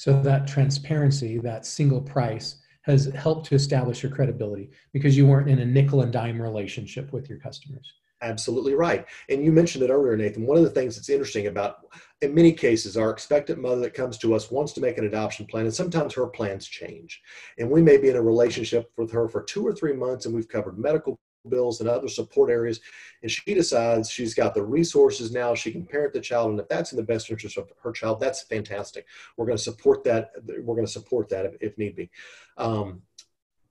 So 0.00 0.18
that 0.22 0.46
transparency, 0.46 1.36
that 1.40 1.66
single 1.66 2.00
price, 2.00 2.56
has 2.84 3.12
helped 3.14 3.44
to 3.48 3.54
establish 3.54 4.02
your 4.02 4.10
credibility 4.10 4.70
because 4.94 5.14
you 5.14 5.26
weren't 5.26 5.50
in 5.50 5.58
a 5.58 5.64
nickel 5.66 6.00
and 6.00 6.10
dime 6.10 6.40
relationship 6.40 7.12
with 7.12 7.28
your 7.28 7.38
customers. 7.38 7.92
Absolutely 8.22 8.72
right. 8.72 9.04
And 9.28 9.44
you 9.44 9.52
mentioned 9.52 9.84
it 9.84 9.90
earlier, 9.90 10.16
Nathan. 10.16 10.46
One 10.46 10.56
of 10.56 10.64
the 10.64 10.70
things 10.70 10.96
that's 10.96 11.10
interesting 11.10 11.48
about, 11.48 11.80
in 12.22 12.34
many 12.34 12.50
cases, 12.50 12.96
our 12.96 13.10
expectant 13.10 13.60
mother 13.60 13.82
that 13.82 13.92
comes 13.92 14.16
to 14.20 14.34
us 14.34 14.50
wants 14.50 14.72
to 14.72 14.80
make 14.80 14.96
an 14.96 15.04
adoption 15.04 15.44
plan, 15.44 15.66
and 15.66 15.74
sometimes 15.74 16.14
her 16.14 16.26
plans 16.28 16.66
change. 16.66 17.20
And 17.58 17.70
we 17.70 17.82
may 17.82 17.98
be 17.98 18.08
in 18.08 18.16
a 18.16 18.22
relationship 18.22 18.90
with 18.96 19.12
her 19.12 19.28
for 19.28 19.42
two 19.42 19.66
or 19.66 19.74
three 19.74 19.92
months, 19.92 20.24
and 20.24 20.34
we've 20.34 20.48
covered 20.48 20.78
medical 20.78 21.20
bills 21.48 21.80
and 21.80 21.88
other 21.88 22.08
support 22.08 22.50
areas. 22.50 22.80
And 23.22 23.30
she 23.30 23.54
decides 23.54 24.10
she's 24.10 24.34
got 24.34 24.54
the 24.54 24.62
resources 24.62 25.32
now, 25.32 25.54
she 25.54 25.72
can 25.72 25.86
parent 25.86 26.12
the 26.12 26.20
child. 26.20 26.50
And 26.50 26.60
if 26.60 26.68
that's 26.68 26.92
in 26.92 26.96
the 26.96 27.02
best 27.02 27.30
interest 27.30 27.56
of 27.56 27.72
her 27.82 27.92
child, 27.92 28.20
that's 28.20 28.42
fantastic. 28.42 29.06
We're 29.36 29.46
going 29.46 29.58
to 29.58 29.62
support 29.62 30.04
that. 30.04 30.30
We're 30.46 30.74
going 30.74 30.86
to 30.86 30.92
support 30.92 31.28
that 31.30 31.46
if, 31.46 31.54
if 31.60 31.78
need 31.78 31.96
be. 31.96 32.10
Um, 32.56 33.02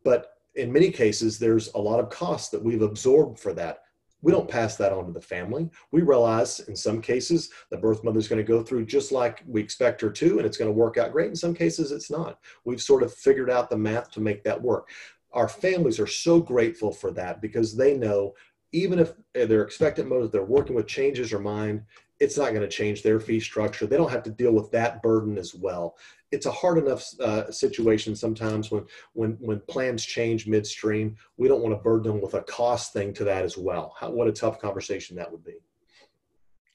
but 0.04 0.34
in 0.56 0.72
many 0.72 0.92
cases, 0.92 1.38
there's 1.38 1.72
a 1.74 1.80
lot 1.80 2.00
of 2.00 2.10
costs 2.10 2.50
that 2.50 2.64
we've 2.64 2.82
absorbed 2.82 3.40
for 3.40 3.54
that. 3.54 3.84
We 4.22 4.34
don't 4.34 4.50
pass 4.50 4.76
that 4.76 4.92
on 4.92 5.06
to 5.06 5.14
the 5.14 5.22
family. 5.22 5.70
We 5.92 6.02
realize 6.02 6.60
in 6.62 6.76
some 6.76 7.02
cases 7.02 7.50
the 7.72 7.78
birth 7.78 8.04
mother 8.04 8.20
is 8.20 8.28
going 8.28 8.44
to 8.44 8.48
go 8.48 8.62
through 8.62 8.86
just 8.86 9.14
like 9.14 9.44
we 9.48 9.62
expect 9.62 10.02
her 10.02 10.10
to, 10.10 10.38
and 10.38 10.46
it's 10.46 10.58
going 10.58 10.70
to 10.70 10.78
work 10.78 10.98
out 10.98 11.14
great. 11.14 11.30
In 11.30 11.36
some 11.38 11.54
cases, 11.54 11.94
it's 11.94 12.12
not. 12.12 12.40
We've 12.66 12.82
sort 12.82 13.04
of 13.04 13.14
figured 13.14 13.50
out 13.50 13.70
the 13.70 13.78
math 13.78 14.12
to 14.12 14.20
make 14.20 14.44
that 14.44 14.62
work 14.62 14.90
our 15.32 15.48
families 15.48 16.00
are 16.00 16.08
so 16.08 16.40
grateful 16.40 16.92
for 16.92 17.12
that 17.12 17.42
because 17.42 17.76
they 17.76 17.96
know 17.96 18.34
even 18.72 19.00
if 19.00 19.14
they're 19.34 19.64
expectant 19.64 20.08
mode, 20.10 20.32
they're 20.32 20.44
working 20.44 20.76
with 20.76 20.88
changes 20.88 21.34
or 21.34 21.40
mind, 21.40 21.84
it's 22.20 22.38
not 22.38 22.50
going 22.50 22.62
to 22.62 22.68
change 22.68 23.02
their 23.02 23.20
fee 23.20 23.40
structure. 23.40 23.88
They 23.88 23.98
don't 23.98 24.12
have 24.12 24.24
to 24.24 24.30
deal 24.30 24.52
with 24.52 24.70
that 24.72 25.02
burden 25.02 25.38
as 25.38 25.56
well. 25.56 25.98
It's 26.32 26.46
a 26.46 26.52
hard 26.52 26.78
enough 26.78 27.04
uh, 27.20 27.50
situation 27.52 28.16
sometimes 28.16 28.70
when 28.70 28.86
when 29.14 29.32
when 29.40 29.62
plans 29.62 30.06
change 30.06 30.46
midstream. 30.46 31.16
We 31.38 31.48
don't 31.48 31.62
want 31.62 31.74
to 31.74 31.82
burden 31.82 32.12
them 32.12 32.22
with 32.22 32.36
a 32.36 32.42
cost 32.44 32.94
thing 32.94 33.14
to 33.16 33.24
that 33.24 33.44
as 33.44 33.58
well. 33.58 33.96
How, 33.98 34.12
what 34.12 34.28
a 34.28 34.32
tough 34.32 34.60
conversation 34.60 35.16
that 35.16 35.32
would 35.32 35.44
be. 35.44 35.58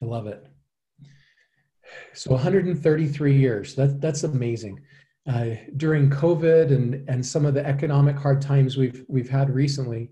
I 0.03 0.07
love 0.07 0.27
it. 0.27 0.45
So 2.15 2.33
133 2.33 3.37
years. 3.37 3.75
That 3.77 4.01
that's 4.01 4.25
amazing 4.25 4.81
uh, 5.27 5.51
during 5.77 6.11
COVID 6.11 6.71
and, 6.73 7.09
and 7.09 7.25
some 7.25 7.47
of 7.47 7.55
the 7.55 7.65
economic 7.67 8.17
hard 8.17 8.43
times 8.43 8.77
we've, 8.77 9.05
we've 9.09 9.31
had 9.31 9.51
recently, 9.51 10.11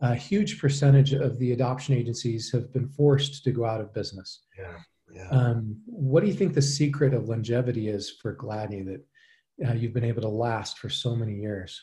a 0.00 0.14
huge 0.14 0.60
percentage 0.60 1.12
of 1.12 1.38
the 1.38 1.52
adoption 1.52 1.94
agencies 1.94 2.50
have 2.50 2.72
been 2.72 2.88
forced 2.88 3.44
to 3.44 3.52
go 3.52 3.64
out 3.64 3.80
of 3.80 3.94
business. 3.94 4.42
Yeah. 4.58 4.76
yeah. 5.12 5.28
Um, 5.30 5.76
what 5.86 6.20
do 6.20 6.26
you 6.26 6.34
think 6.34 6.54
the 6.54 6.62
secret 6.62 7.14
of 7.14 7.28
longevity 7.28 7.88
is 7.88 8.10
for 8.10 8.34
Gladney 8.36 8.84
that 8.84 9.68
uh, 9.68 9.74
you've 9.74 9.94
been 9.94 10.04
able 10.04 10.22
to 10.22 10.28
last 10.28 10.78
for 10.78 10.88
so 10.88 11.14
many 11.14 11.34
years? 11.34 11.80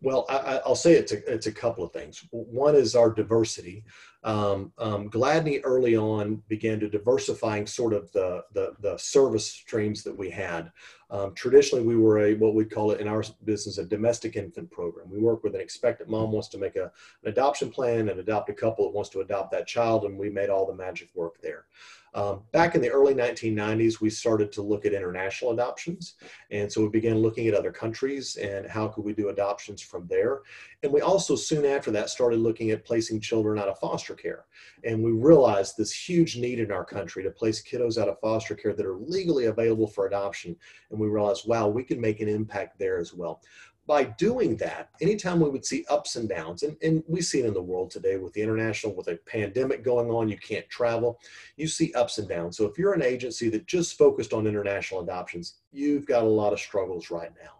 Well, 0.00 0.26
I, 0.28 0.60
will 0.66 0.76
say 0.76 0.92
it's 0.92 1.12
a, 1.12 1.32
it's 1.32 1.46
a 1.46 1.52
couple 1.52 1.82
of 1.82 1.92
things. 1.92 2.22
One 2.30 2.74
is 2.74 2.94
our 2.94 3.10
diversity. 3.10 3.84
Um, 4.22 4.70
um, 4.76 5.08
Gladney 5.08 5.62
early 5.64 5.96
on 5.96 6.42
began 6.46 6.78
to 6.80 6.90
diversifying 6.90 7.66
sort 7.66 7.94
of 7.94 8.12
the, 8.12 8.44
the, 8.52 8.74
the 8.80 8.98
service 8.98 9.50
streams 9.50 10.02
that 10.02 10.16
we 10.16 10.28
had. 10.28 10.70
Um, 11.10 11.34
traditionally, 11.34 11.84
we 11.84 11.96
were 11.96 12.20
a 12.20 12.34
what 12.34 12.54
we'd 12.54 12.70
call 12.70 12.90
it 12.92 13.00
in 13.00 13.08
our 13.08 13.22
business 13.44 13.78
a 13.78 13.84
domestic 13.84 14.36
infant 14.36 14.70
program. 14.70 15.10
We 15.10 15.18
work 15.18 15.44
with 15.44 15.54
an 15.54 15.60
expectant 15.60 16.10
mom 16.10 16.32
wants 16.32 16.48
to 16.48 16.58
make 16.58 16.76
a, 16.76 16.84
an 17.22 17.30
adoption 17.30 17.70
plan 17.70 18.08
and 18.08 18.20
adopt 18.20 18.50
a 18.50 18.54
couple 18.54 18.86
that 18.86 18.94
wants 18.94 19.10
to 19.10 19.20
adopt 19.20 19.52
that 19.52 19.66
child, 19.66 20.04
and 20.04 20.18
we 20.18 20.30
made 20.30 20.50
all 20.50 20.66
the 20.66 20.74
magic 20.74 21.10
work 21.14 21.40
there. 21.42 21.66
Um, 22.14 22.42
back 22.52 22.76
in 22.76 22.80
the 22.80 22.90
early 22.90 23.12
1990s, 23.12 24.00
we 24.00 24.08
started 24.08 24.52
to 24.52 24.62
look 24.62 24.86
at 24.86 24.92
international 24.92 25.50
adoptions. 25.50 26.14
And 26.52 26.70
so 26.70 26.80
we 26.80 26.88
began 26.88 27.18
looking 27.18 27.48
at 27.48 27.54
other 27.54 27.72
countries 27.72 28.36
and 28.36 28.68
how 28.68 28.86
could 28.86 29.04
we 29.04 29.12
do 29.12 29.30
adoptions 29.30 29.82
from 29.82 30.06
there. 30.06 30.42
And 30.84 30.92
we 30.92 31.00
also 31.00 31.34
soon 31.34 31.66
after 31.66 31.90
that 31.90 32.10
started 32.10 32.38
looking 32.38 32.70
at 32.70 32.84
placing 32.84 33.20
children 33.20 33.58
out 33.58 33.68
of 33.68 33.80
foster 33.80 34.14
care. 34.14 34.44
And 34.84 35.02
we 35.02 35.10
realized 35.10 35.76
this 35.76 35.92
huge 35.92 36.36
need 36.36 36.60
in 36.60 36.70
our 36.70 36.84
country 36.84 37.24
to 37.24 37.30
place 37.30 37.62
kiddos 37.62 38.00
out 38.00 38.08
of 38.08 38.20
foster 38.20 38.54
care 38.54 38.74
that 38.74 38.86
are 38.86 38.96
legally 38.96 39.46
available 39.46 39.88
for 39.88 40.06
adoption. 40.06 40.54
And 40.90 41.00
we 41.00 41.03
realized, 41.06 41.48
wow, 41.48 41.68
we 41.68 41.84
can 41.84 42.00
make 42.00 42.20
an 42.20 42.28
impact 42.28 42.78
there 42.78 42.98
as 42.98 43.14
well 43.14 43.40
by 43.86 44.04
doing 44.04 44.56
that, 44.56 44.88
anytime 45.00 45.40
we 45.40 45.50
would 45.50 45.64
see 45.64 45.84
ups 45.90 46.16
and 46.16 46.28
downs, 46.28 46.62
and, 46.62 46.76
and 46.82 47.02
we 47.06 47.20
see 47.20 47.40
it 47.40 47.46
in 47.46 47.54
the 47.54 47.60
world 47.60 47.90
today 47.90 48.16
with 48.16 48.32
the 48.32 48.40
international, 48.40 48.94
with 48.94 49.08
a 49.08 49.16
pandemic 49.26 49.84
going 49.84 50.10
on, 50.10 50.28
you 50.28 50.38
can't 50.38 50.68
travel, 50.70 51.20
you 51.56 51.68
see 51.68 51.92
ups 51.92 52.18
and 52.18 52.28
downs. 52.28 52.56
So 52.56 52.64
if 52.64 52.78
you're 52.78 52.94
an 52.94 53.02
agency 53.02 53.50
that 53.50 53.66
just 53.66 53.98
focused 53.98 54.32
on 54.32 54.46
international 54.46 55.02
adoptions, 55.02 55.56
you've 55.70 56.06
got 56.06 56.22
a 56.22 56.26
lot 56.26 56.52
of 56.52 56.60
struggles 56.60 57.10
right 57.10 57.32
now. 57.42 57.52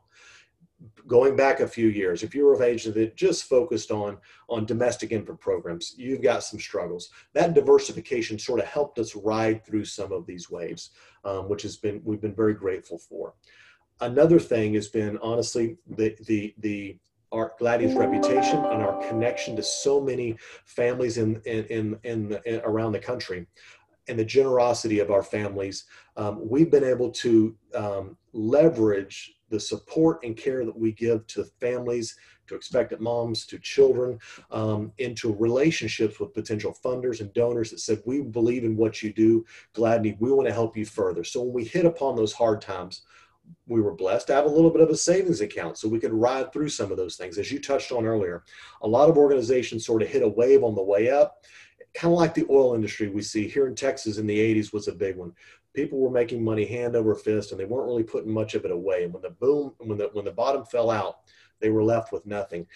Going 1.06 1.36
back 1.36 1.60
a 1.60 1.68
few 1.68 1.88
years, 1.88 2.22
if 2.22 2.34
you 2.34 2.44
were 2.44 2.54
of 2.54 2.60
age 2.60 2.84
that 2.84 3.16
just 3.16 3.44
focused 3.44 3.90
on, 3.90 4.18
on 4.48 4.66
domestic 4.66 5.12
infant 5.12 5.40
programs, 5.40 5.94
you've 5.96 6.22
got 6.22 6.42
some 6.42 6.58
struggles. 6.58 7.10
That 7.32 7.54
diversification 7.54 8.38
sort 8.38 8.60
of 8.60 8.66
helped 8.66 8.98
us 8.98 9.14
ride 9.14 9.64
through 9.64 9.84
some 9.84 10.12
of 10.12 10.26
these 10.26 10.50
waves, 10.50 10.90
um, 11.24 11.48
which 11.48 11.62
has 11.62 11.76
been 11.76 12.02
we've 12.04 12.20
been 12.20 12.34
very 12.34 12.54
grateful 12.54 12.98
for 12.98 13.34
another 14.00 14.38
thing 14.38 14.74
has 14.74 14.88
been 14.88 15.18
honestly 15.18 15.76
the 15.96 16.16
the 16.26 16.54
the 16.58 16.96
our 17.32 17.52
Gladney's 17.58 17.94
reputation 17.94 18.58
and 18.58 18.82
our 18.82 19.00
connection 19.08 19.56
to 19.56 19.62
so 19.62 20.00
many 20.00 20.36
families 20.64 21.18
in 21.18 21.40
in 21.44 21.64
in, 21.66 21.98
in, 22.04 22.28
the, 22.28 22.42
in 22.44 22.60
around 22.64 22.92
the 22.92 22.98
country 22.98 23.46
and 24.08 24.18
the 24.18 24.24
generosity 24.24 24.98
of 24.98 25.10
our 25.10 25.22
families 25.22 25.84
um, 26.16 26.38
we've 26.48 26.70
been 26.70 26.84
able 26.84 27.10
to 27.10 27.56
um, 27.74 28.16
leverage 28.32 29.33
the 29.50 29.60
support 29.60 30.22
and 30.24 30.36
care 30.36 30.64
that 30.64 30.76
we 30.76 30.92
give 30.92 31.26
to 31.26 31.44
families 31.60 32.16
to 32.46 32.54
expectant 32.54 33.00
moms 33.00 33.46
to 33.46 33.58
children 33.58 34.18
um, 34.50 34.92
into 34.98 35.34
relationships 35.34 36.20
with 36.20 36.34
potential 36.34 36.76
funders 36.84 37.20
and 37.20 37.32
donors 37.32 37.70
that 37.70 37.80
said 37.80 38.02
we 38.04 38.20
believe 38.20 38.64
in 38.64 38.76
what 38.76 39.02
you 39.02 39.12
do 39.12 39.44
gladney 39.74 40.16
we 40.20 40.32
want 40.32 40.46
to 40.46 40.52
help 40.52 40.76
you 40.76 40.84
further 40.84 41.24
so 41.24 41.42
when 41.42 41.52
we 41.52 41.64
hit 41.64 41.86
upon 41.86 42.16
those 42.16 42.32
hard 42.32 42.60
times 42.60 43.02
we 43.66 43.80
were 43.80 43.94
blessed 43.94 44.26
to 44.26 44.34
have 44.34 44.44
a 44.44 44.48
little 44.48 44.70
bit 44.70 44.82
of 44.82 44.90
a 44.90 44.96
savings 44.96 45.40
account 45.40 45.78
so 45.78 45.88
we 45.88 45.98
could 45.98 46.12
ride 46.12 46.52
through 46.52 46.68
some 46.68 46.90
of 46.90 46.96
those 46.96 47.16
things. 47.16 47.38
As 47.38 47.50
you 47.50 47.58
touched 47.58 47.92
on 47.92 48.06
earlier, 48.06 48.44
a 48.82 48.88
lot 48.88 49.08
of 49.08 49.16
organizations 49.16 49.86
sort 49.86 50.02
of 50.02 50.08
hit 50.08 50.22
a 50.22 50.28
wave 50.28 50.62
on 50.62 50.74
the 50.74 50.82
way 50.82 51.10
up, 51.10 51.44
kind 51.94 52.12
of 52.12 52.18
like 52.18 52.34
the 52.34 52.46
oil 52.50 52.74
industry 52.74 53.08
we 53.08 53.22
see 53.22 53.48
here 53.48 53.66
in 53.66 53.74
Texas 53.74 54.18
in 54.18 54.26
the 54.26 54.38
80s 54.38 54.72
was 54.72 54.88
a 54.88 54.92
big 54.92 55.16
one. 55.16 55.32
People 55.74 55.98
were 55.98 56.10
making 56.10 56.42
money 56.42 56.64
hand 56.64 56.94
over 56.94 57.14
fist 57.14 57.50
and 57.50 57.60
they 57.60 57.64
weren't 57.64 57.86
really 57.86 58.04
putting 58.04 58.32
much 58.32 58.54
of 58.54 58.64
it 58.64 58.70
away. 58.70 59.04
And 59.04 59.12
when 59.12 59.22
the 59.22 59.30
boom, 59.30 59.74
when 59.78 59.98
the 59.98 60.08
when 60.12 60.24
the 60.24 60.32
bottom 60.32 60.64
fell 60.64 60.90
out, 60.90 61.18
they 61.60 61.70
were 61.70 61.82
left 61.82 62.12
with 62.12 62.24
nothing. 62.26 62.66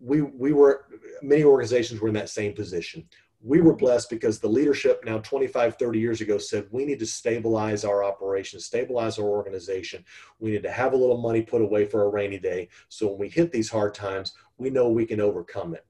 We 0.00 0.22
we 0.22 0.52
were 0.52 0.86
many 1.22 1.44
organizations 1.44 2.00
were 2.00 2.08
in 2.08 2.14
that 2.14 2.28
same 2.28 2.52
position. 2.52 3.06
We 3.44 3.60
were 3.60 3.74
blessed 3.74 4.08
because 4.08 4.38
the 4.38 4.48
leadership 4.48 5.02
now 5.04 5.18
25 5.18 5.76
30 5.76 5.98
years 5.98 6.20
ago 6.20 6.38
said 6.38 6.68
we 6.70 6.84
need 6.84 7.00
to 7.00 7.06
stabilize 7.06 7.84
our 7.84 8.04
operations 8.04 8.64
stabilize 8.64 9.18
our 9.18 9.26
organization. 9.26 10.04
We 10.38 10.52
need 10.52 10.62
to 10.62 10.70
have 10.70 10.92
a 10.92 10.96
little 10.96 11.18
money 11.18 11.42
put 11.42 11.62
away 11.62 11.84
for 11.84 12.04
a 12.04 12.08
rainy 12.08 12.38
day. 12.38 12.68
So 12.88 13.08
when 13.08 13.18
we 13.18 13.28
hit 13.28 13.50
these 13.50 13.70
hard 13.70 13.94
times 13.94 14.34
we 14.58 14.70
know 14.70 14.88
we 14.88 15.06
can 15.06 15.20
overcome 15.20 15.74
it. 15.74 15.84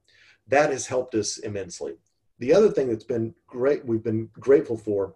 That 0.47 0.71
has 0.71 0.87
helped 0.87 1.15
us 1.15 1.37
immensely. 1.37 1.95
The 2.39 2.53
other 2.53 2.71
thing 2.71 2.89
that's 2.89 3.03
been 3.03 3.33
great 3.47 3.85
we've 3.85 4.03
been 4.03 4.29
grateful 4.39 4.77
for 4.77 5.15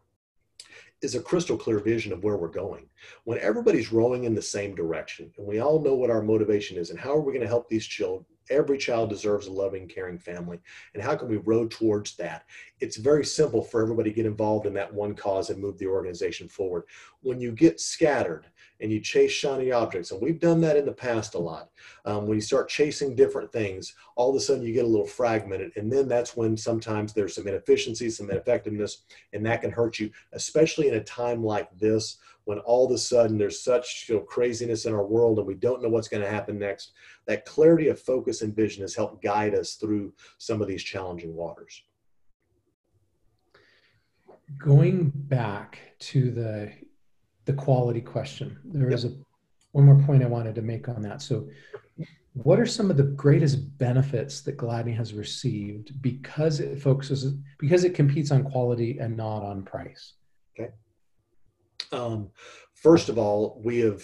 is 1.01 1.15
a 1.15 1.21
crystal 1.21 1.57
clear 1.57 1.79
vision 1.79 2.11
of 2.11 2.23
where 2.23 2.37
we're 2.37 2.47
going. 2.47 2.89
When 3.23 3.37
everybody's 3.39 3.91
rowing 3.91 4.23
in 4.23 4.33
the 4.33 4.41
same 4.41 4.73
direction 4.73 5.31
and 5.37 5.45
we 5.45 5.59
all 5.59 5.81
know 5.81 5.95
what 5.95 6.09
our 6.09 6.21
motivation 6.21 6.77
is 6.77 6.89
and 6.89 6.99
how 6.99 7.11
are 7.11 7.21
we 7.21 7.33
going 7.33 7.43
to 7.43 7.47
help 7.47 7.69
these 7.69 7.85
children, 7.85 8.25
every 8.49 8.77
child 8.77 9.09
deserves 9.09 9.47
a 9.47 9.51
loving, 9.51 9.87
caring 9.87 10.17
family. 10.17 10.59
And 10.93 11.03
how 11.03 11.15
can 11.15 11.27
we 11.27 11.37
row 11.37 11.67
towards 11.67 12.15
that? 12.15 12.45
It's 12.79 12.97
very 12.97 13.25
simple 13.25 13.63
for 13.63 13.81
everybody 13.81 14.09
to 14.09 14.15
get 14.15 14.25
involved 14.25 14.65
in 14.65 14.73
that 14.73 14.93
one 14.93 15.15
cause 15.15 15.49
and 15.49 15.61
move 15.61 15.77
the 15.77 15.87
organization 15.87 16.47
forward. 16.47 16.83
When 17.21 17.39
you 17.39 17.51
get 17.51 17.79
scattered 17.79 18.47
and 18.79 18.91
you 18.91 18.99
chase 18.99 19.31
shiny 19.31 19.71
objects, 19.71 20.11
and 20.11 20.21
we've 20.21 20.39
done 20.39 20.61
that 20.61 20.77
in 20.77 20.85
the 20.85 20.91
past 20.91 21.35
a 21.35 21.39
lot, 21.39 21.69
um, 22.05 22.27
when 22.27 22.37
you 22.37 22.41
start 22.41 22.69
chasing 22.69 23.15
different 23.15 23.51
things, 23.51 23.95
all 24.15 24.29
of 24.29 24.35
a 24.35 24.39
sudden 24.39 24.63
you 24.63 24.73
get 24.73 24.85
a 24.85 24.87
little 24.87 25.07
fragmented. 25.07 25.71
And 25.75 25.91
then 25.91 26.07
that's 26.07 26.35
when 26.35 26.55
sometimes 26.55 27.13
there's 27.13 27.35
some 27.35 27.47
inefficiency, 27.47 28.09
some 28.09 28.29
ineffectiveness, 28.29 29.03
and 29.33 29.45
that 29.45 29.61
can 29.61 29.71
hurt 29.71 29.99
you, 29.99 30.11
especially 30.33 30.87
in 30.87 30.95
a 30.95 31.03
time 31.03 31.43
like 31.43 31.69
this 31.77 32.17
when 32.47 32.59
all 32.59 32.85
of 32.85 32.93
a 32.93 32.97
sudden 32.97 33.37
there's 33.37 33.61
such 33.61 34.05
you 34.07 34.15
know, 34.15 34.21
craziness 34.21 34.85
in 34.85 34.93
our 34.93 35.05
world 35.05 35.37
and 35.37 35.45
we 35.45 35.53
don't 35.53 35.81
know 35.81 35.89
what's 35.89 36.07
going 36.07 36.23
to 36.23 36.29
happen 36.29 36.57
next, 36.57 36.93
that 37.25 37.43
clarity 37.43 37.89
of 37.89 37.99
focus 37.99 38.41
and 38.41 38.55
vision 38.55 38.81
has 38.81 38.95
helped 38.95 39.21
guide 39.21 39.53
us 39.53 39.73
through 39.73 40.13
some 40.37 40.61
of 40.61 40.67
these 40.69 40.81
challenging 40.81 41.35
waters. 41.35 41.83
Going 44.57 45.11
back 45.13 45.79
to 45.99 46.31
the 46.31 46.71
the 47.47 47.53
quality 47.53 48.01
question, 48.01 48.59
there 48.65 48.91
is 48.91 49.05
yep. 49.05 49.13
a 49.13 49.15
one 49.71 49.85
more 49.85 49.99
point 50.05 50.21
I 50.21 50.27
wanted 50.27 50.53
to 50.55 50.61
make 50.61 50.87
on 50.89 51.01
that. 51.01 51.21
So, 51.21 51.47
what 52.33 52.59
are 52.59 52.65
some 52.65 52.91
of 52.91 52.97
the 52.97 53.03
greatest 53.03 53.77
benefits 53.79 54.41
that 54.41 54.57
Gladney 54.57 54.95
has 54.95 55.13
received 55.13 55.99
because 56.01 56.59
it 56.59 56.79
focuses 56.79 57.33
because 57.57 57.83
it 57.83 57.95
competes 57.95 58.31
on 58.31 58.43
quality 58.43 58.99
and 58.99 59.15
not 59.15 59.43
on 59.43 59.63
price? 59.63 60.13
Okay. 60.59 60.71
Um, 61.91 62.29
first 62.75 63.09
of 63.09 63.17
all, 63.17 63.59
we 63.63 63.79
have 63.79 64.03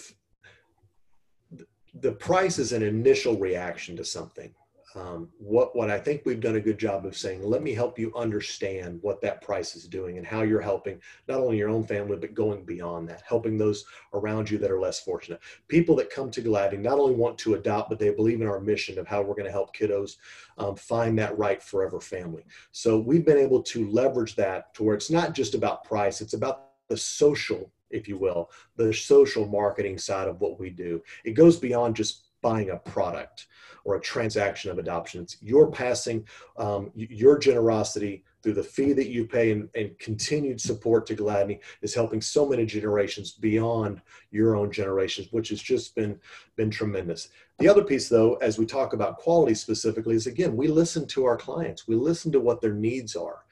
the 2.00 2.12
price 2.12 2.58
is 2.58 2.72
an 2.72 2.82
initial 2.82 3.38
reaction 3.38 3.94
to 3.96 4.04
something. 4.04 4.52
Um, 4.96 5.28
what 5.38 5.74
what 5.74 5.90
I 5.90 5.98
think 5.98 6.22
we've 6.24 6.40
done 6.40 6.54
a 6.54 6.60
good 6.60 6.78
job 6.78 7.04
of 7.04 7.16
saying, 7.16 7.42
let 7.42 7.62
me 7.62 7.74
help 7.74 7.98
you 7.98 8.12
understand 8.14 9.00
what 9.02 9.20
that 9.22 9.42
price 9.42 9.74
is 9.74 9.88
doing 9.88 10.18
and 10.18 10.26
how 10.26 10.42
you're 10.42 10.60
helping 10.60 11.00
not 11.26 11.40
only 11.40 11.58
your 11.58 11.68
own 11.68 11.84
family 11.84 12.16
but 12.16 12.34
going 12.34 12.64
beyond 12.64 13.08
that, 13.08 13.22
helping 13.26 13.58
those 13.58 13.84
around 14.12 14.48
you 14.48 14.56
that 14.58 14.70
are 14.70 14.80
less 14.80 15.00
fortunate. 15.00 15.40
People 15.66 15.96
that 15.96 16.10
come 16.10 16.30
to 16.30 16.42
Gladney 16.42 16.78
not 16.78 17.00
only 17.00 17.14
want 17.14 17.36
to 17.38 17.54
adopt, 17.54 17.88
but 17.88 17.98
they 17.98 18.10
believe 18.10 18.40
in 18.40 18.46
our 18.46 18.60
mission 18.60 18.98
of 18.98 19.08
how 19.08 19.20
we're 19.20 19.34
going 19.34 19.46
to 19.46 19.50
help 19.50 19.74
kiddos 19.74 20.16
um, 20.58 20.76
find 20.76 21.18
that 21.18 21.36
right 21.36 21.60
forever 21.60 22.00
family. 22.00 22.44
So 22.70 22.98
we've 22.98 23.26
been 23.26 23.38
able 23.38 23.62
to 23.62 23.90
leverage 23.90 24.36
that 24.36 24.74
to 24.74 24.84
where 24.84 24.94
it's 24.94 25.10
not 25.10 25.34
just 25.34 25.54
about 25.54 25.84
price; 25.84 26.20
it's 26.20 26.34
about 26.34 26.68
the 26.88 26.96
social 26.96 27.72
if 27.90 28.08
you 28.08 28.18
will, 28.18 28.50
the 28.76 28.92
social 28.92 29.46
marketing 29.46 29.96
side 29.98 30.26
of 30.26 30.40
what 30.40 30.58
we 30.58 30.68
do. 30.68 31.00
It 31.24 31.32
goes 31.32 31.56
beyond 31.58 31.94
just 31.94 32.23
buying 32.44 32.70
a 32.70 32.76
product 32.76 33.46
or 33.84 33.96
a 33.96 34.00
transaction 34.00 34.70
of 34.70 34.78
adoption. 34.78 35.22
It's 35.22 35.38
you're 35.40 35.70
passing 35.70 36.26
um, 36.58 36.90
your 36.94 37.38
generosity 37.38 38.22
through 38.42 38.52
the 38.52 38.62
fee 38.62 38.92
that 38.92 39.08
you 39.08 39.26
pay 39.26 39.50
and, 39.50 39.70
and, 39.74 39.98
continued 39.98 40.60
support 40.60 41.06
to 41.06 41.16
Gladney 41.16 41.60
is 41.80 41.94
helping 41.94 42.20
so 42.20 42.46
many 42.46 42.66
generations 42.66 43.32
beyond 43.32 44.02
your 44.30 44.54
own 44.54 44.70
generations, 44.70 45.28
which 45.30 45.48
has 45.48 45.62
just 45.62 45.94
been 45.94 46.20
been 46.56 46.70
tremendous. 46.70 47.30
The 47.58 47.68
other 47.68 47.82
piece, 47.82 48.10
though, 48.10 48.34
as 48.36 48.58
we 48.58 48.66
talk 48.66 48.92
about 48.92 49.16
quality 49.16 49.54
specifically, 49.54 50.14
is 50.14 50.26
again 50.26 50.54
we 50.54 50.68
listen 50.68 51.06
to 51.08 51.24
our 51.24 51.38
clients. 51.38 51.88
We 51.88 51.96
listen 51.96 52.30
to 52.32 52.40
what 52.40 52.60
their 52.60 52.74
needs 52.74 53.16
are. 53.16 53.44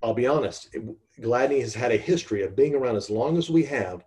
I'll 0.00 0.14
be 0.14 0.28
honest, 0.28 0.72
Gladney 1.20 1.60
has 1.60 1.74
had 1.74 1.90
a 1.90 1.96
history 1.96 2.44
of 2.44 2.54
being 2.54 2.76
around 2.76 2.94
as 2.94 3.10
long 3.10 3.36
as 3.36 3.50
we 3.50 3.64
have. 3.64 4.04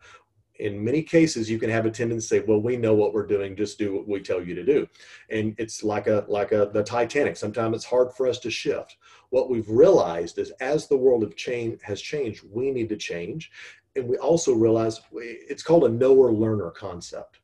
In 0.61 0.83
many 0.83 1.01
cases, 1.01 1.49
you 1.49 1.57
can 1.57 1.71
have 1.71 1.87
a 1.87 1.91
tendency 1.91 2.37
to 2.37 2.41
say, 2.41 2.47
"Well, 2.47 2.61
we 2.61 2.77
know 2.77 2.93
what 2.93 3.13
we're 3.13 3.25
doing. 3.25 3.55
Just 3.55 3.79
do 3.79 3.95
what 3.95 4.07
we 4.07 4.21
tell 4.21 4.41
you 4.41 4.53
to 4.55 4.63
do," 4.63 4.87
and 5.29 5.55
it's 5.57 5.83
like 5.83 6.07
a 6.07 6.23
like 6.27 6.51
a 6.51 6.69
the 6.71 6.83
Titanic. 6.83 7.35
Sometimes 7.35 7.75
it's 7.75 7.85
hard 7.85 8.13
for 8.13 8.27
us 8.27 8.39
to 8.39 8.51
shift. 8.51 8.97
What 9.31 9.49
we've 9.49 9.69
realized 9.69 10.37
is, 10.37 10.51
as 10.59 10.87
the 10.87 10.97
world 10.97 11.23
of 11.23 11.35
change 11.35 11.81
has 11.81 11.99
changed, 11.99 12.43
we 12.51 12.71
need 12.71 12.89
to 12.89 12.97
change, 12.97 13.51
and 13.95 14.07
we 14.07 14.17
also 14.17 14.53
realize 14.53 15.01
it's 15.13 15.63
called 15.63 15.85
a 15.85 15.89
knower 15.89 16.31
learner 16.31 16.69
concept. 16.69 17.39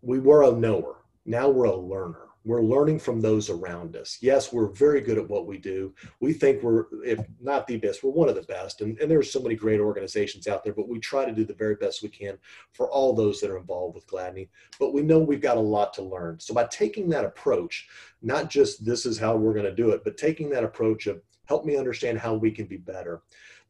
We 0.00 0.18
were 0.18 0.44
a 0.44 0.52
knower. 0.52 1.04
Now 1.24 1.48
we're 1.48 1.66
a 1.66 1.76
learner 1.76 2.31
we're 2.44 2.62
learning 2.62 2.98
from 2.98 3.20
those 3.20 3.50
around 3.50 3.96
us. 3.96 4.18
Yes, 4.20 4.52
we're 4.52 4.68
very 4.68 5.00
good 5.00 5.18
at 5.18 5.28
what 5.28 5.46
we 5.46 5.58
do. 5.58 5.94
We 6.20 6.32
think 6.32 6.62
we're, 6.62 6.86
if 7.04 7.20
not 7.40 7.66
the 7.66 7.76
best, 7.76 8.02
we're 8.02 8.10
one 8.10 8.28
of 8.28 8.34
the 8.34 8.42
best. 8.42 8.80
And, 8.80 8.98
and 8.98 9.10
there's 9.10 9.32
so 9.32 9.40
many 9.40 9.54
great 9.54 9.80
organizations 9.80 10.48
out 10.48 10.64
there, 10.64 10.72
but 10.72 10.88
we 10.88 10.98
try 10.98 11.24
to 11.24 11.32
do 11.32 11.44
the 11.44 11.54
very 11.54 11.76
best 11.76 12.02
we 12.02 12.08
can 12.08 12.36
for 12.72 12.90
all 12.90 13.12
those 13.12 13.40
that 13.40 13.50
are 13.50 13.58
involved 13.58 13.94
with 13.94 14.06
Gladney. 14.06 14.48
But 14.80 14.92
we 14.92 15.02
know 15.02 15.18
we've 15.18 15.40
got 15.40 15.56
a 15.56 15.60
lot 15.60 15.94
to 15.94 16.02
learn. 16.02 16.40
So 16.40 16.54
by 16.54 16.64
taking 16.64 17.08
that 17.10 17.24
approach, 17.24 17.88
not 18.22 18.50
just 18.50 18.84
this 18.84 19.06
is 19.06 19.18
how 19.18 19.36
we're 19.36 19.54
going 19.54 19.64
to 19.64 19.74
do 19.74 19.90
it, 19.90 20.02
but 20.04 20.16
taking 20.16 20.50
that 20.50 20.64
approach 20.64 21.06
of 21.06 21.22
help 21.46 21.64
me 21.64 21.76
understand 21.76 22.18
how 22.18 22.34
we 22.34 22.50
can 22.50 22.66
be 22.66 22.76
better 22.76 23.22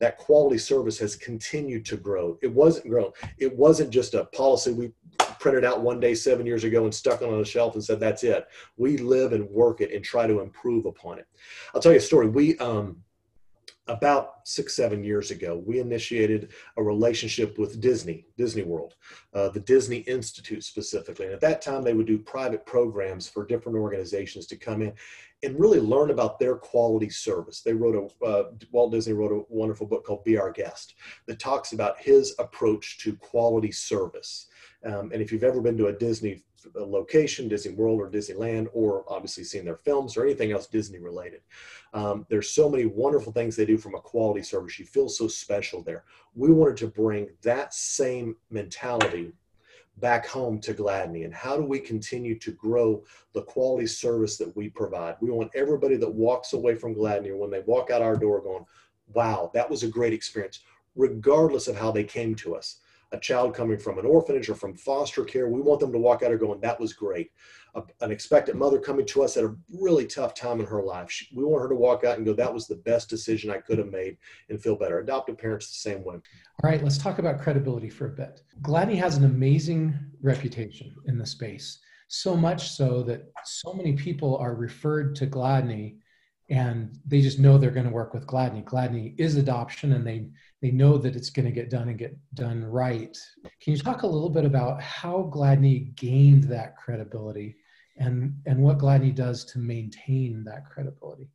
that 0.02 0.18
quality 0.18 0.58
service 0.58 0.98
has 0.98 1.14
continued 1.14 1.84
to 1.86 1.96
grow. 1.96 2.36
It 2.42 2.52
wasn't 2.52 2.88
grown. 2.88 3.12
It 3.38 3.56
wasn't 3.56 3.90
just 3.90 4.14
a 4.14 4.24
policy 4.24 4.72
we 4.72 4.90
printed 5.42 5.64
out 5.64 5.82
one 5.82 5.98
day 5.98 6.14
seven 6.14 6.46
years 6.46 6.62
ago 6.62 6.84
and 6.84 6.94
stuck 6.94 7.20
it 7.20 7.28
on 7.28 7.40
a 7.40 7.44
shelf 7.44 7.74
and 7.74 7.82
said 7.82 7.98
that's 7.98 8.22
it. 8.22 8.46
We 8.76 8.96
live 8.96 9.32
and 9.32 9.50
work 9.50 9.80
it 9.80 9.92
and 9.92 10.04
try 10.04 10.28
to 10.28 10.40
improve 10.40 10.86
upon 10.86 11.18
it. 11.18 11.26
I'll 11.74 11.80
tell 11.80 11.90
you 11.90 11.98
a 11.98 12.00
story. 12.00 12.28
We 12.28 12.56
um, 12.58 13.02
about 13.88 14.34
six 14.44 14.74
seven 14.74 15.02
years 15.02 15.30
ago 15.30 15.62
we 15.66 15.80
initiated 15.80 16.52
a 16.76 16.82
relationship 16.82 17.58
with 17.58 17.80
disney 17.80 18.26
disney 18.36 18.62
world 18.62 18.94
uh, 19.34 19.48
the 19.48 19.60
disney 19.60 19.98
institute 19.98 20.62
specifically. 20.62 21.26
And 21.26 21.34
at 21.34 21.40
that 21.40 21.62
time 21.62 21.82
they 21.82 21.94
would 21.94 22.06
do 22.06 22.18
private 22.18 22.66
programs 22.66 23.28
for 23.28 23.46
different 23.46 23.78
organizations 23.78 24.46
to 24.46 24.56
come 24.56 24.82
in 24.82 24.92
and 25.42 25.58
really 25.58 25.80
learn 25.80 26.10
about 26.10 26.38
their 26.38 26.54
quality 26.54 27.10
service. 27.10 27.62
They 27.62 27.72
wrote 27.72 28.12
a 28.22 28.24
uh, 28.24 28.50
walt 28.70 28.92
disney 28.92 29.14
wrote 29.14 29.32
a 29.32 29.44
wonderful 29.48 29.86
book 29.86 30.04
called 30.04 30.24
be 30.24 30.38
our 30.38 30.52
guest 30.52 30.94
that 31.26 31.38
talks 31.38 31.72
about 31.72 31.98
his 31.98 32.34
approach 32.38 32.98
to 32.98 33.16
quality 33.16 33.72
service. 33.72 34.48
Um, 34.84 35.10
and 35.12 35.22
if 35.22 35.32
you've 35.32 35.44
ever 35.44 35.60
been 35.60 35.78
to 35.78 35.86
a 35.86 35.92
disney 35.92 36.42
location, 36.74 37.48
Disney 37.48 37.74
World 37.74 38.00
or 38.00 38.10
Disneyland, 38.10 38.68
or 38.72 39.04
obviously 39.08 39.44
seeing 39.44 39.64
their 39.64 39.76
films 39.76 40.16
or 40.16 40.24
anything 40.24 40.52
else 40.52 40.66
Disney 40.66 40.98
related. 40.98 41.40
Um, 41.92 42.26
there's 42.28 42.50
so 42.50 42.68
many 42.68 42.86
wonderful 42.86 43.32
things 43.32 43.56
they 43.56 43.66
do 43.66 43.78
from 43.78 43.94
a 43.94 44.00
quality 44.00 44.42
service. 44.42 44.78
You 44.78 44.86
feel 44.86 45.08
so 45.08 45.28
special 45.28 45.82
there. 45.82 46.04
We 46.34 46.52
wanted 46.52 46.76
to 46.78 46.86
bring 46.86 47.28
that 47.42 47.74
same 47.74 48.36
mentality 48.50 49.32
back 49.98 50.26
home 50.26 50.58
to 50.60 50.72
Gladney 50.72 51.24
and 51.24 51.34
how 51.34 51.56
do 51.56 51.62
we 51.62 51.78
continue 51.78 52.38
to 52.38 52.52
grow 52.52 53.04
the 53.34 53.42
quality 53.42 53.86
service 53.86 54.38
that 54.38 54.54
we 54.56 54.70
provide? 54.70 55.16
We 55.20 55.30
want 55.30 55.50
everybody 55.54 55.96
that 55.96 56.12
walks 56.12 56.54
away 56.54 56.74
from 56.76 56.94
Gladney 56.94 57.36
when 57.36 57.50
they 57.50 57.60
walk 57.60 57.90
out 57.90 58.02
our 58.02 58.16
door 58.16 58.40
going, 58.40 58.64
wow, 59.12 59.50
that 59.52 59.68
was 59.68 59.82
a 59.82 59.88
great 59.88 60.14
experience, 60.14 60.60
regardless 60.96 61.68
of 61.68 61.76
how 61.76 61.90
they 61.90 62.04
came 62.04 62.34
to 62.36 62.54
us 62.54 62.80
a 63.12 63.18
child 63.18 63.54
coming 63.54 63.78
from 63.78 63.98
an 63.98 64.06
orphanage 64.06 64.48
or 64.48 64.54
from 64.54 64.74
foster 64.74 65.24
care, 65.24 65.48
we 65.48 65.60
want 65.60 65.80
them 65.80 65.92
to 65.92 65.98
walk 65.98 66.22
out 66.22 66.28
here 66.28 66.38
going, 66.38 66.60
that 66.60 66.80
was 66.80 66.92
great. 66.92 67.30
A, 67.74 67.82
an 68.00 68.10
expectant 68.10 68.58
mother 68.58 68.78
coming 68.78 69.06
to 69.06 69.22
us 69.22 69.36
at 69.36 69.44
a 69.44 69.54
really 69.70 70.06
tough 70.06 70.34
time 70.34 70.60
in 70.60 70.66
her 70.66 70.82
life, 70.82 71.10
she, 71.10 71.28
we 71.34 71.44
want 71.44 71.62
her 71.62 71.68
to 71.68 71.74
walk 71.74 72.04
out 72.04 72.16
and 72.16 72.26
go, 72.26 72.32
that 72.32 72.52
was 72.52 72.66
the 72.66 72.76
best 72.76 73.08
decision 73.08 73.50
I 73.50 73.58
could 73.58 73.78
have 73.78 73.90
made 73.90 74.16
and 74.48 74.60
feel 74.60 74.76
better. 74.76 74.98
Adoptive 74.98 75.38
parents, 75.38 75.68
the 75.68 75.90
same 75.90 76.04
way. 76.04 76.16
All 76.16 76.70
right, 76.70 76.82
let's 76.82 76.98
talk 76.98 77.18
about 77.18 77.40
credibility 77.40 77.90
for 77.90 78.06
a 78.06 78.10
bit. 78.10 78.42
Gladney 78.62 78.96
has 78.96 79.16
an 79.16 79.24
amazing 79.24 79.98
reputation 80.22 80.94
in 81.06 81.18
the 81.18 81.26
space, 81.26 81.80
so 82.08 82.36
much 82.36 82.70
so 82.70 83.02
that 83.02 83.30
so 83.44 83.72
many 83.72 83.94
people 83.94 84.36
are 84.38 84.54
referred 84.54 85.14
to 85.16 85.26
Gladney 85.26 85.96
and 86.52 86.98
they 87.06 87.22
just 87.22 87.38
know 87.38 87.56
they're 87.56 87.70
going 87.70 87.86
to 87.86 87.90
work 87.90 88.12
with 88.12 88.26
Gladney. 88.26 88.62
Gladney 88.62 89.14
is 89.18 89.36
adoption, 89.36 89.94
and 89.94 90.06
they 90.06 90.28
they 90.60 90.70
know 90.70 90.98
that 90.98 91.16
it's 91.16 91.30
going 91.30 91.46
to 91.46 91.50
get 91.50 91.70
done 91.70 91.88
and 91.88 91.98
get 91.98 92.14
done 92.34 92.62
right. 92.62 93.16
Can 93.62 93.72
you 93.72 93.78
talk 93.78 94.02
a 94.02 94.06
little 94.06 94.28
bit 94.28 94.44
about 94.44 94.80
how 94.82 95.30
Gladney 95.34 95.96
gained 95.96 96.44
that 96.44 96.76
credibility, 96.76 97.56
and 97.96 98.34
and 98.44 98.62
what 98.62 98.76
Gladney 98.76 99.14
does 99.14 99.46
to 99.46 99.58
maintain 99.58 100.44
that 100.44 100.68
credibility? 100.68 101.30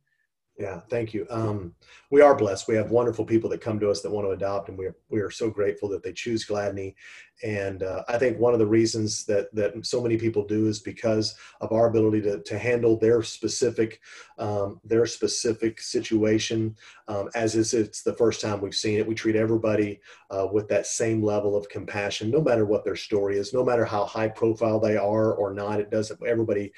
Yeah, 0.58 0.80
thank 0.90 1.14
you. 1.14 1.24
Um, 1.30 1.72
we 2.10 2.20
are 2.20 2.34
blessed. 2.34 2.66
We 2.66 2.74
have 2.74 2.90
wonderful 2.90 3.24
people 3.24 3.48
that 3.50 3.60
come 3.60 3.78
to 3.78 3.90
us 3.90 4.02
that 4.02 4.10
want 4.10 4.26
to 4.26 4.32
adopt, 4.32 4.68
and 4.68 4.76
we 4.76 4.86
are, 4.86 4.96
we 5.08 5.20
are 5.20 5.30
so 5.30 5.50
grateful 5.50 5.88
that 5.90 6.02
they 6.02 6.12
choose 6.12 6.44
Gladney. 6.44 6.96
And 7.44 7.84
uh, 7.84 8.02
I 8.08 8.18
think 8.18 8.40
one 8.40 8.52
of 8.52 8.58
the 8.58 8.66
reasons 8.66 9.24
that 9.26 9.54
that 9.54 9.86
so 9.86 10.00
many 10.02 10.16
people 10.16 10.44
do 10.44 10.66
is 10.66 10.80
because 10.80 11.36
of 11.60 11.70
our 11.70 11.86
ability 11.86 12.20
to, 12.22 12.42
to 12.42 12.58
handle 12.58 12.98
their 12.98 13.22
specific 13.22 14.00
um, 14.38 14.80
their 14.82 15.06
specific 15.06 15.80
situation. 15.80 16.74
Um, 17.06 17.30
as 17.36 17.54
is, 17.54 17.74
it's 17.74 18.02
the 18.02 18.14
first 18.14 18.40
time 18.40 18.60
we've 18.60 18.74
seen 18.74 18.98
it. 18.98 19.06
We 19.06 19.14
treat 19.14 19.36
everybody 19.36 20.00
uh, 20.30 20.48
with 20.52 20.68
that 20.68 20.86
same 20.86 21.22
level 21.22 21.56
of 21.56 21.68
compassion, 21.68 22.30
no 22.30 22.40
matter 22.42 22.64
what 22.64 22.84
their 22.84 22.96
story 22.96 23.38
is, 23.38 23.54
no 23.54 23.64
matter 23.64 23.84
how 23.84 24.04
high 24.04 24.28
profile 24.28 24.80
they 24.80 24.96
are 24.96 25.32
or 25.34 25.54
not. 25.54 25.78
It 25.78 25.90
doesn't. 25.90 26.20
Everybody 26.26 26.72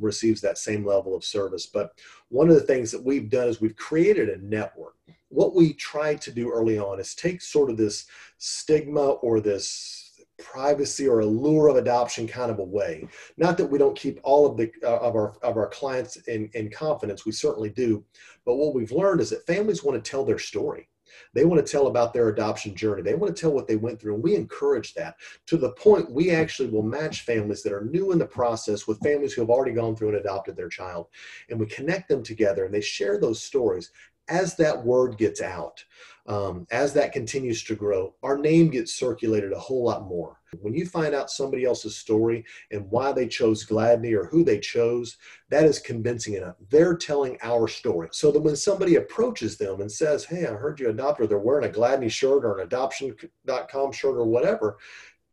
receives 0.00 0.40
that 0.40 0.56
same 0.56 0.86
level 0.86 1.14
of 1.14 1.24
service. 1.24 1.66
But 1.66 1.90
one 2.30 2.48
of 2.48 2.54
the 2.54 2.60
things 2.62 2.90
that 2.90 3.04
we've 3.26 3.40
done 3.40 3.48
is 3.48 3.60
we've 3.60 3.76
created 3.76 4.28
a 4.28 4.38
network. 4.38 4.94
What 5.28 5.54
we 5.54 5.72
tried 5.72 6.20
to 6.22 6.30
do 6.30 6.52
early 6.52 6.78
on 6.78 7.00
is 7.00 7.14
take 7.14 7.42
sort 7.42 7.70
of 7.70 7.76
this 7.76 8.06
stigma 8.38 9.10
or 9.22 9.40
this 9.40 10.24
privacy 10.38 11.08
or 11.08 11.20
allure 11.20 11.68
of 11.68 11.76
adoption 11.76 12.28
kind 12.28 12.50
of 12.50 12.60
away. 12.60 13.08
Not 13.36 13.56
that 13.58 13.66
we 13.66 13.78
don't 13.78 13.98
keep 13.98 14.20
all 14.22 14.46
of 14.46 14.56
the 14.56 14.70
uh, 14.84 14.98
of 14.98 15.16
our 15.16 15.34
of 15.42 15.56
our 15.56 15.68
clients 15.68 16.16
in, 16.28 16.48
in 16.54 16.70
confidence, 16.70 17.26
we 17.26 17.32
certainly 17.32 17.70
do. 17.70 18.04
But 18.44 18.56
what 18.56 18.74
we've 18.74 18.92
learned 18.92 19.20
is 19.20 19.30
that 19.30 19.46
families 19.46 19.82
want 19.82 20.02
to 20.02 20.10
tell 20.10 20.24
their 20.24 20.38
story. 20.38 20.88
They 21.32 21.44
want 21.44 21.64
to 21.64 21.70
tell 21.70 21.86
about 21.86 22.12
their 22.12 22.28
adoption 22.28 22.74
journey. 22.74 23.02
They 23.02 23.14
want 23.14 23.34
to 23.34 23.40
tell 23.40 23.52
what 23.52 23.66
they 23.66 23.76
went 23.76 24.00
through. 24.00 24.14
And 24.14 24.22
we 24.22 24.34
encourage 24.34 24.94
that 24.94 25.16
to 25.46 25.56
the 25.56 25.72
point 25.72 26.10
we 26.10 26.30
actually 26.30 26.68
will 26.68 26.82
match 26.82 27.22
families 27.22 27.62
that 27.62 27.72
are 27.72 27.84
new 27.84 28.12
in 28.12 28.18
the 28.18 28.26
process 28.26 28.86
with 28.86 29.00
families 29.00 29.32
who 29.32 29.42
have 29.42 29.50
already 29.50 29.72
gone 29.72 29.96
through 29.96 30.08
and 30.08 30.18
adopted 30.18 30.56
their 30.56 30.68
child. 30.68 31.08
And 31.50 31.58
we 31.58 31.66
connect 31.66 32.08
them 32.08 32.22
together 32.22 32.64
and 32.64 32.74
they 32.74 32.80
share 32.80 33.18
those 33.18 33.42
stories 33.42 33.90
as 34.28 34.56
that 34.56 34.84
word 34.84 35.18
gets 35.18 35.40
out 35.40 35.84
um, 36.28 36.66
as 36.70 36.92
that 36.94 37.12
continues 37.12 37.62
to 37.64 37.76
grow, 37.76 38.14
our 38.22 38.36
name 38.36 38.68
gets 38.68 38.92
circulated 38.94 39.52
a 39.52 39.58
whole 39.58 39.84
lot 39.84 40.06
more. 40.06 40.40
When 40.60 40.74
you 40.74 40.86
find 40.86 41.14
out 41.14 41.30
somebody 41.30 41.64
else's 41.64 41.96
story 41.96 42.44
and 42.70 42.90
why 42.90 43.12
they 43.12 43.28
chose 43.28 43.66
Gladney 43.66 44.16
or 44.16 44.26
who 44.26 44.44
they 44.44 44.58
chose, 44.58 45.18
that 45.50 45.64
is 45.64 45.78
convincing 45.78 46.34
enough. 46.34 46.56
They're 46.70 46.96
telling 46.96 47.36
our 47.42 47.68
story. 47.68 48.08
So 48.12 48.30
that 48.32 48.40
when 48.40 48.56
somebody 48.56 48.96
approaches 48.96 49.56
them 49.56 49.80
and 49.80 49.90
says, 49.90 50.24
Hey, 50.24 50.46
I 50.46 50.52
heard 50.52 50.80
you 50.80 50.88
adopted, 50.88 51.26
or 51.26 51.28
they're 51.28 51.38
wearing 51.38 51.68
a 51.68 51.72
Gladney 51.72 52.10
shirt 52.10 52.44
or 52.44 52.58
an 52.58 52.66
adoption.com 52.66 53.92
shirt 53.92 54.16
or 54.16 54.26
whatever, 54.26 54.78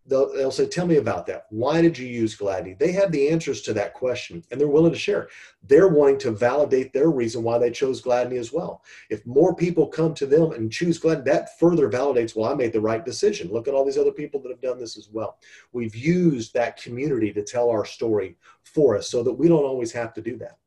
they'll, 0.05 0.31
they'll 0.33 0.51
say, 0.51 0.65
Tell 0.65 0.85
me 0.85 0.97
about 0.97 1.25
that. 1.27 1.45
Why 1.49 1.81
did 1.81 1.97
you 1.97 2.07
use 2.07 2.37
Gladney? 2.37 2.77
They 2.77 2.91
have 2.93 3.11
the 3.11 3.29
answers 3.29 3.61
to 3.63 3.73
that 3.73 3.93
question 3.93 4.43
and 4.51 4.59
they're 4.59 4.67
willing 4.67 4.91
to 4.91 4.97
share. 4.97 5.29
They're 5.67 5.87
wanting 5.87 6.19
to 6.19 6.31
validate 6.31 6.93
their 6.93 7.09
reason 7.09 7.43
why 7.43 7.57
they 7.57 7.71
chose 7.71 8.01
Gladney 8.01 8.37
as 8.37 8.51
well. 8.51 8.83
If 9.09 9.25
more 9.25 9.55
people 9.55 9.87
come 9.87 10.13
to 10.15 10.25
them 10.25 10.51
and 10.51 10.71
choose 10.71 10.99
Gladney, 10.99 11.25
that 11.25 11.57
further 11.59 11.89
validates, 11.89 12.35
well, 12.35 12.51
I 12.51 12.55
made 12.55 12.73
the 12.73 12.81
right 12.81 13.03
decision. 13.03 13.51
Look 13.51 13.67
at 13.67 13.73
all 13.73 13.85
these 13.85 13.97
other 13.97 14.11
people 14.11 14.41
that 14.41 14.49
have 14.49 14.61
done 14.61 14.79
this 14.79 14.97
as 14.97 15.09
well. 15.11 15.37
We've 15.71 15.95
used 15.95 16.53
that 16.53 16.81
community 16.81 17.31
to 17.33 17.43
tell 17.43 17.69
our 17.69 17.85
story 17.85 18.37
for 18.63 18.97
us 18.97 19.09
so 19.09 19.23
that 19.23 19.33
we 19.33 19.47
don't 19.47 19.65
always 19.65 19.91
have 19.91 20.13
to 20.13 20.21
do 20.21 20.37
that. 20.37 20.57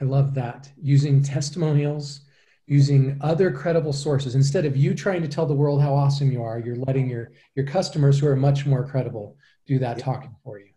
I 0.00 0.04
love 0.04 0.34
that. 0.34 0.70
Using 0.80 1.22
testimonials 1.22 2.22
using 2.70 3.18
other 3.20 3.50
credible 3.50 3.92
sources. 3.92 4.36
Instead 4.36 4.64
of 4.64 4.76
you 4.76 4.94
trying 4.94 5.22
to 5.22 5.28
tell 5.28 5.44
the 5.44 5.52
world 5.52 5.82
how 5.82 5.92
awesome 5.92 6.30
you 6.30 6.40
are 6.40 6.60
you're 6.60 6.76
letting 6.76 7.10
your 7.10 7.32
your 7.56 7.66
customers 7.66 8.20
who 8.20 8.28
are 8.28 8.36
much 8.36 8.64
more 8.64 8.86
credible 8.86 9.36
do 9.66 9.80
that 9.80 9.98
yeah. 9.98 10.04
talking 10.04 10.36
for 10.44 10.60
you. 10.60 10.68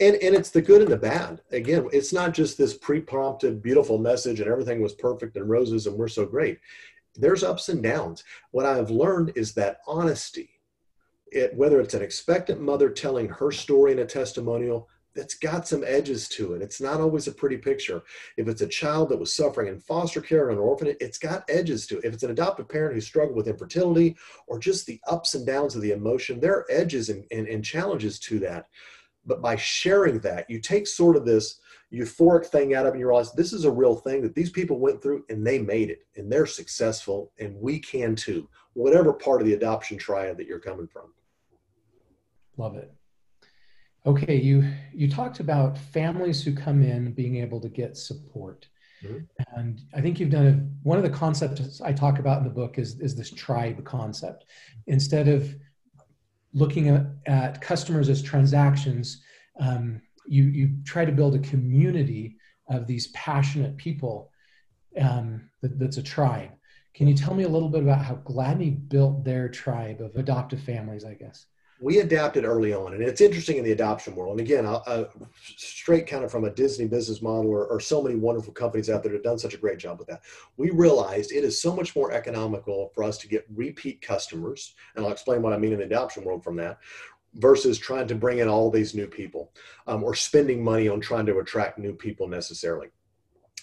And 0.00 0.16
and 0.16 0.34
it's 0.34 0.50
the 0.50 0.60
good 0.60 0.82
and 0.82 0.92
the 0.92 0.98
bad. 0.98 1.40
Again 1.50 1.88
it's 1.92 2.12
not 2.12 2.34
just 2.34 2.58
this 2.58 2.76
pre-prompted 2.76 3.62
beautiful 3.62 3.96
message 3.96 4.40
and 4.40 4.50
everything 4.50 4.82
was 4.82 4.92
perfect 4.92 5.36
and 5.36 5.48
roses 5.48 5.86
and 5.86 5.96
we're 5.96 6.08
so 6.08 6.26
great. 6.26 6.58
There's 7.14 7.42
ups 7.42 7.70
and 7.70 7.82
downs. 7.82 8.22
What 8.50 8.66
i've 8.66 8.90
learned 8.90 9.32
is 9.34 9.54
that 9.54 9.78
honesty 9.86 10.50
it, 11.32 11.56
whether 11.56 11.80
it's 11.80 11.94
an 11.94 12.02
expectant 12.02 12.60
mother 12.60 12.90
telling 12.90 13.28
her 13.30 13.50
story 13.50 13.92
in 13.92 14.00
a 14.00 14.04
testimonial 14.04 14.88
that's 15.14 15.34
got 15.34 15.66
some 15.66 15.84
edges 15.86 16.28
to 16.30 16.54
it. 16.54 16.62
It's 16.62 16.80
not 16.80 17.00
always 17.00 17.28
a 17.28 17.32
pretty 17.32 17.56
picture. 17.56 18.02
If 18.36 18.48
it's 18.48 18.62
a 18.62 18.66
child 18.66 19.08
that 19.08 19.18
was 19.18 19.34
suffering 19.34 19.68
in 19.68 19.78
foster 19.78 20.20
care 20.20 20.46
or 20.46 20.50
an 20.50 20.58
orphanage, 20.58 20.96
it's 21.00 21.18
got 21.18 21.44
edges 21.48 21.86
to 21.88 21.98
it. 21.98 22.04
If 22.04 22.14
it's 22.14 22.22
an 22.22 22.30
adoptive 22.30 22.68
parent 22.68 22.94
who 22.94 23.00
struggled 23.00 23.36
with 23.36 23.48
infertility 23.48 24.16
or 24.46 24.58
just 24.58 24.86
the 24.86 25.00
ups 25.08 25.34
and 25.34 25.46
downs 25.46 25.76
of 25.76 25.82
the 25.82 25.92
emotion, 25.92 26.40
there 26.40 26.54
are 26.54 26.66
edges 26.68 27.08
and, 27.08 27.24
and, 27.30 27.46
and 27.46 27.64
challenges 27.64 28.18
to 28.20 28.38
that. 28.40 28.66
But 29.26 29.40
by 29.40 29.56
sharing 29.56 30.18
that, 30.20 30.50
you 30.50 30.60
take 30.60 30.86
sort 30.86 31.16
of 31.16 31.24
this 31.24 31.60
euphoric 31.92 32.46
thing 32.46 32.74
out 32.74 32.86
of 32.86 32.88
it 32.88 32.92
and 32.92 33.00
you 33.00 33.06
realize 33.06 33.32
this 33.32 33.52
is 33.52 33.64
a 33.64 33.70
real 33.70 33.94
thing 33.94 34.20
that 34.22 34.34
these 34.34 34.50
people 34.50 34.78
went 34.78 35.00
through 35.00 35.24
and 35.28 35.46
they 35.46 35.58
made 35.58 35.90
it 35.90 36.06
and 36.16 36.30
they're 36.30 36.46
successful 36.46 37.30
and 37.38 37.54
we 37.60 37.78
can 37.78 38.16
too, 38.16 38.48
whatever 38.74 39.12
part 39.12 39.40
of 39.40 39.46
the 39.46 39.54
adoption 39.54 39.96
triad 39.96 40.36
that 40.36 40.46
you're 40.46 40.58
coming 40.58 40.88
from. 40.88 41.12
Love 42.56 42.76
it. 42.76 42.92
Okay, 44.06 44.36
you 44.36 44.70
you 44.92 45.08
talked 45.08 45.40
about 45.40 45.78
families 45.78 46.42
who 46.42 46.54
come 46.54 46.82
in 46.82 47.12
being 47.12 47.36
able 47.36 47.60
to 47.60 47.68
get 47.68 47.96
support. 47.96 48.68
Mm-hmm. 49.02 49.58
And 49.58 49.80
I 49.94 50.00
think 50.00 50.20
you've 50.20 50.30
done 50.30 50.46
a, 50.46 50.52
one 50.86 50.98
of 50.98 51.04
the 51.04 51.10
concepts 51.10 51.80
I 51.80 51.92
talk 51.92 52.18
about 52.18 52.38
in 52.38 52.44
the 52.44 52.50
book 52.50 52.78
is, 52.78 53.00
is 53.00 53.14
this 53.14 53.30
tribe 53.30 53.84
concept. 53.84 54.44
Instead 54.86 55.28
of 55.28 55.54
looking 56.52 56.88
at, 56.88 57.06
at 57.26 57.60
customers 57.60 58.08
as 58.08 58.22
transactions, 58.22 59.22
um, 59.60 60.00
you, 60.26 60.44
you 60.44 60.76
try 60.84 61.04
to 61.04 61.12
build 61.12 61.34
a 61.34 61.40
community 61.40 62.36
of 62.68 62.86
these 62.86 63.08
passionate 63.08 63.76
people 63.76 64.30
um, 65.00 65.50
that, 65.60 65.78
that's 65.78 65.98
a 65.98 66.02
tribe. 66.02 66.50
Can 66.94 67.08
you 67.08 67.14
tell 67.14 67.34
me 67.34 67.42
a 67.42 67.48
little 67.48 67.68
bit 67.68 67.82
about 67.82 68.04
how 68.04 68.16
Gladney 68.16 68.88
built 68.88 69.24
their 69.24 69.48
tribe 69.48 70.00
of 70.00 70.14
adoptive 70.16 70.60
families, 70.60 71.04
I 71.04 71.14
guess? 71.14 71.46
We 71.80 71.98
adapted 71.98 72.44
early 72.44 72.72
on, 72.72 72.94
and 72.94 73.02
it's 73.02 73.20
interesting 73.20 73.56
in 73.56 73.64
the 73.64 73.72
adoption 73.72 74.14
world. 74.14 74.38
And 74.38 74.46
again, 74.46 74.64
uh, 74.64 75.04
straight 75.56 76.06
kind 76.06 76.24
of 76.24 76.30
from 76.30 76.44
a 76.44 76.50
Disney 76.50 76.86
business 76.86 77.20
model, 77.20 77.50
or, 77.50 77.66
or, 77.66 77.80
so 77.80 78.02
many 78.02 78.14
wonderful 78.14 78.52
companies 78.52 78.88
out 78.88 79.02
there 79.02 79.12
that 79.12 79.18
have 79.18 79.24
done 79.24 79.38
such 79.38 79.54
a 79.54 79.58
great 79.58 79.78
job 79.78 79.98
with 79.98 80.08
that. 80.08 80.22
We 80.56 80.70
realized 80.70 81.32
it 81.32 81.44
is 81.44 81.60
so 81.60 81.74
much 81.74 81.96
more 81.96 82.12
economical 82.12 82.90
for 82.94 83.04
us 83.04 83.18
to 83.18 83.28
get 83.28 83.46
repeat 83.54 84.00
customers, 84.00 84.74
and 84.94 85.04
I'll 85.04 85.12
explain 85.12 85.42
what 85.42 85.52
I 85.52 85.58
mean 85.58 85.72
in 85.72 85.78
the 85.78 85.84
adoption 85.84 86.24
world 86.24 86.44
from 86.44 86.56
that, 86.56 86.78
versus 87.34 87.78
trying 87.78 88.06
to 88.08 88.14
bring 88.14 88.38
in 88.38 88.48
all 88.48 88.70
these 88.70 88.94
new 88.94 89.06
people 89.06 89.52
um, 89.86 90.04
or 90.04 90.14
spending 90.14 90.62
money 90.62 90.88
on 90.88 91.00
trying 91.00 91.26
to 91.26 91.38
attract 91.38 91.78
new 91.78 91.92
people 91.92 92.28
necessarily. 92.28 92.88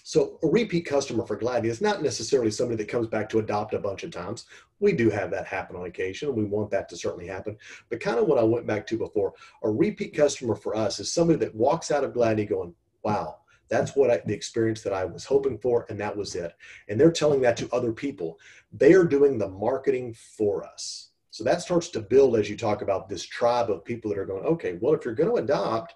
So 0.04 0.38
a 0.42 0.48
repeat 0.48 0.84
customer 0.84 1.24
for 1.24 1.38
Gladney 1.38 1.66
is 1.66 1.80
not 1.80 2.02
necessarily 2.02 2.50
somebody 2.50 2.76
that 2.76 2.90
comes 2.90 3.06
back 3.06 3.28
to 3.30 3.38
adopt 3.38 3.72
a 3.72 3.78
bunch 3.78 4.02
of 4.02 4.10
times. 4.10 4.46
We 4.82 4.92
do 4.92 5.10
have 5.10 5.30
that 5.30 5.46
happen 5.46 5.76
on 5.76 5.86
occasion. 5.86 6.28
and 6.28 6.36
We 6.36 6.44
want 6.44 6.70
that 6.72 6.88
to 6.88 6.96
certainly 6.96 7.28
happen. 7.28 7.56
But 7.88 8.00
kind 8.00 8.18
of 8.18 8.26
what 8.26 8.38
I 8.38 8.42
went 8.42 8.66
back 8.66 8.84
to 8.88 8.98
before, 8.98 9.32
a 9.62 9.70
repeat 9.70 10.12
customer 10.12 10.56
for 10.56 10.76
us 10.76 10.98
is 10.98 11.10
somebody 11.10 11.38
that 11.38 11.54
walks 11.54 11.92
out 11.92 12.02
of 12.02 12.12
Gladney 12.12 12.48
going, 12.48 12.74
wow, 13.04 13.36
that's 13.68 13.94
what 13.94 14.10
I, 14.10 14.20
the 14.26 14.34
experience 14.34 14.82
that 14.82 14.92
I 14.92 15.04
was 15.04 15.24
hoping 15.24 15.56
for, 15.56 15.86
and 15.88 16.00
that 16.00 16.16
was 16.16 16.34
it. 16.34 16.52
And 16.88 17.00
they're 17.00 17.12
telling 17.12 17.40
that 17.42 17.56
to 17.58 17.68
other 17.72 17.92
people. 17.92 18.40
They 18.72 18.92
are 18.92 19.04
doing 19.04 19.38
the 19.38 19.48
marketing 19.48 20.14
for 20.14 20.64
us. 20.64 21.10
So 21.30 21.44
that 21.44 21.62
starts 21.62 21.88
to 21.90 22.00
build 22.00 22.36
as 22.36 22.50
you 22.50 22.56
talk 22.56 22.82
about 22.82 23.08
this 23.08 23.24
tribe 23.24 23.70
of 23.70 23.84
people 23.84 24.10
that 24.10 24.18
are 24.18 24.26
going, 24.26 24.44
okay, 24.44 24.78
well, 24.80 24.94
if 24.94 25.04
you're 25.04 25.14
going 25.14 25.30
to 25.30 25.42
adopt, 25.42 25.94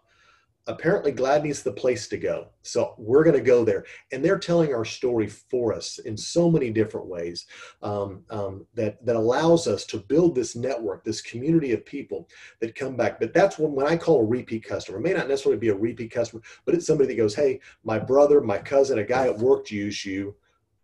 apparently 0.66 1.12
Gladney's 1.12 1.62
the 1.62 1.72
place 1.72 2.08
to 2.08 2.16
go. 2.16 2.48
So 2.62 2.94
we're 2.98 3.24
going 3.24 3.36
to 3.36 3.42
go 3.42 3.64
there. 3.64 3.84
And 4.12 4.24
they're 4.24 4.38
telling 4.38 4.74
our 4.74 4.84
story 4.84 5.26
for 5.28 5.72
us 5.72 5.98
in 5.98 6.16
so 6.16 6.50
many 6.50 6.70
different 6.70 7.06
ways 7.06 7.46
um, 7.82 8.24
um, 8.30 8.66
that, 8.74 9.04
that 9.06 9.16
allows 9.16 9.68
us 9.68 9.84
to 9.86 9.98
build 9.98 10.34
this 10.34 10.56
network, 10.56 11.04
this 11.04 11.20
community 11.20 11.72
of 11.72 11.86
people 11.86 12.28
that 12.60 12.74
come 12.74 12.96
back. 12.96 13.20
But 13.20 13.32
that's 13.32 13.58
when, 13.58 13.72
when 13.72 13.86
I 13.86 13.96
call 13.96 14.20
a 14.20 14.24
repeat 14.24 14.64
customer, 14.64 14.98
it 14.98 15.02
may 15.02 15.12
not 15.12 15.28
necessarily 15.28 15.58
be 15.58 15.68
a 15.68 15.74
repeat 15.74 16.10
customer, 16.10 16.42
but 16.64 16.74
it's 16.74 16.86
somebody 16.86 17.08
that 17.08 17.20
goes, 17.20 17.34
hey, 17.34 17.60
my 17.84 17.98
brother, 17.98 18.40
my 18.40 18.58
cousin, 18.58 18.98
a 18.98 19.04
guy 19.04 19.26
at 19.26 19.38
work 19.38 19.70
used 19.70 20.04
you 20.04 20.34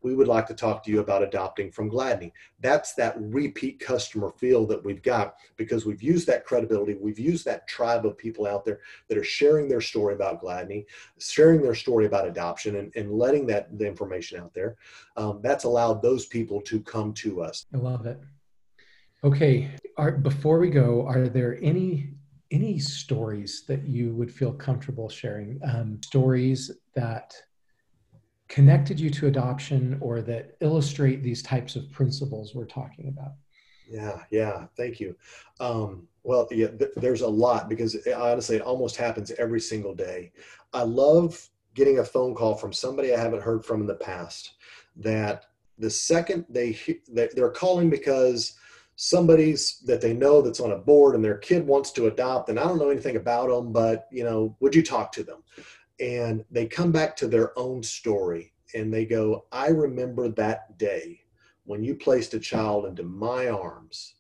we 0.03 0.15
would 0.15 0.29
like 0.29 0.47
to 0.47 0.55
talk 0.55 0.83
to 0.85 0.91
you 0.91 1.01
about 1.01 1.23
adopting 1.23 1.71
from 1.71 1.91
Gladney. 1.91 2.33
That's 2.61 2.95
that 2.95 3.15
repeat 3.19 3.81
customer 3.81 4.31
feel 4.31 4.67
that 4.67 4.85
we've 4.85 5.03
got 5.03 5.37
because 5.57 5.87
we've 5.87 6.03
used 6.03 6.27
that 6.29 6.45
credibility. 6.45 6.95
We've 6.95 7.19
used 7.19 7.45
that 7.47 7.69
tribe 7.69 8.05
of 8.07 8.19
people 8.19 8.47
out 8.47 8.65
there 8.65 8.81
that 9.09 9.19
are 9.19 9.25
sharing 9.25 9.69
their 9.69 9.81
story 9.81 10.15
about 10.15 10.43
Gladney, 10.43 10.87
sharing 11.19 11.63
their 11.63 11.75
story 11.75 12.07
about 12.07 12.27
adoption, 12.27 12.77
and, 12.77 12.93
and 12.97 13.13
letting 13.13 13.47
that 13.47 13.79
the 13.79 13.87
information 13.87 14.41
out 14.41 14.55
there. 14.55 14.77
Um, 15.17 15.41
that's 15.43 15.65
allowed 15.65 16.03
those 16.03 16.27
people 16.27 16.61
to 16.63 16.81
come 16.81 17.13
to 17.15 17.43
us. 17.43 17.67
I 17.75 17.79
love 17.79 18.07
it. 18.07 18.21
Okay, 19.25 19.71
are, 19.97 20.13
before 20.13 20.59
we 20.59 20.69
go, 20.69 21.07
are 21.07 21.29
there 21.29 21.59
any 21.63 22.15
any 22.51 22.79
stories 22.79 23.65
that 23.67 23.87
you 23.87 24.15
would 24.15 24.31
feel 24.31 24.53
comfortable 24.53 25.09
sharing? 25.09 25.59
Um, 25.65 25.99
stories 26.03 26.71
that 26.95 27.35
connected 28.53 29.01
you 29.01 29.09
to 29.09 29.29
adoption 29.29 29.97
or 30.03 30.21
that 30.21 30.57
illustrate 30.61 31.23
these 31.23 31.43
types 31.43 31.75
of 31.75 31.91
principles 31.91 32.55
we're 32.55 32.67
talking 32.67 33.09
about? 33.09 33.33
Yeah, 33.89 34.21
yeah, 34.31 34.67
thank 34.77 35.01
you. 35.01 35.17
Um, 35.59 36.07
well, 36.23 36.47
yeah, 36.51 36.69
th- 36.69 36.91
there's 36.97 37.23
a 37.23 37.29
lot 37.29 37.71
because 37.71 37.95
it, 37.95 38.13
honestly, 38.13 38.57
it 38.57 38.63
almost 38.63 38.97
happens 38.97 39.31
every 39.33 39.59
single 39.59 39.95
day. 39.95 40.33
I 40.75 40.83
love 40.83 41.49
getting 41.75 42.01
a 42.01 42.05
phone 42.05 42.35
call 42.35 42.55
from 42.55 42.75
somebody 42.75 43.15
I 43.15 43.19
haven't 43.19 43.43
heard 43.43 43.65
from 43.65 43.81
in 43.81 43.87
the 43.87 43.95
past 43.95 44.53
that 44.97 45.47
the 45.79 45.89
second 45.89 46.45
they 46.51 46.79
they're 47.09 47.49
calling 47.49 47.89
because 47.89 48.59
somebody's 48.97 49.81
that 49.87 50.03
they 50.03 50.13
know 50.13 50.43
that's 50.43 50.61
on 50.61 50.73
a 50.73 50.77
board 50.77 51.15
and 51.15 51.25
their 51.25 51.39
kid 51.39 51.67
wants 51.67 51.91
to 51.93 52.07
adopt 52.07 52.51
and 52.51 52.61
I 52.61 52.65
don't 52.65 52.79
know 52.79 52.91
anything 52.91 53.17
about 53.17 53.49
them, 53.49 53.73
but 53.73 54.09
you 54.13 54.25
know, 54.25 54.55
would 54.61 54.75
you 54.75 54.83
talk 54.83 55.11
to 55.13 55.23
them? 55.23 55.43
And 56.03 56.45
they 56.51 56.67
come 56.67 56.91
back 56.91 57.15
to 57.17 57.29
their 57.29 57.57
own 57.57 57.83
story 57.83 58.53
and 58.75 58.93
they 58.93 59.07
go, 59.07 59.47
I 59.53 59.69
remember 59.69 60.29
that 60.29 60.77
day 60.77 61.21
when 61.65 61.85
you 61.85 61.95
placed 61.95 62.35
a 62.35 62.41
child 62.41 62.87
into 62.87 63.05
my 63.05 63.49
arms. 63.49 64.17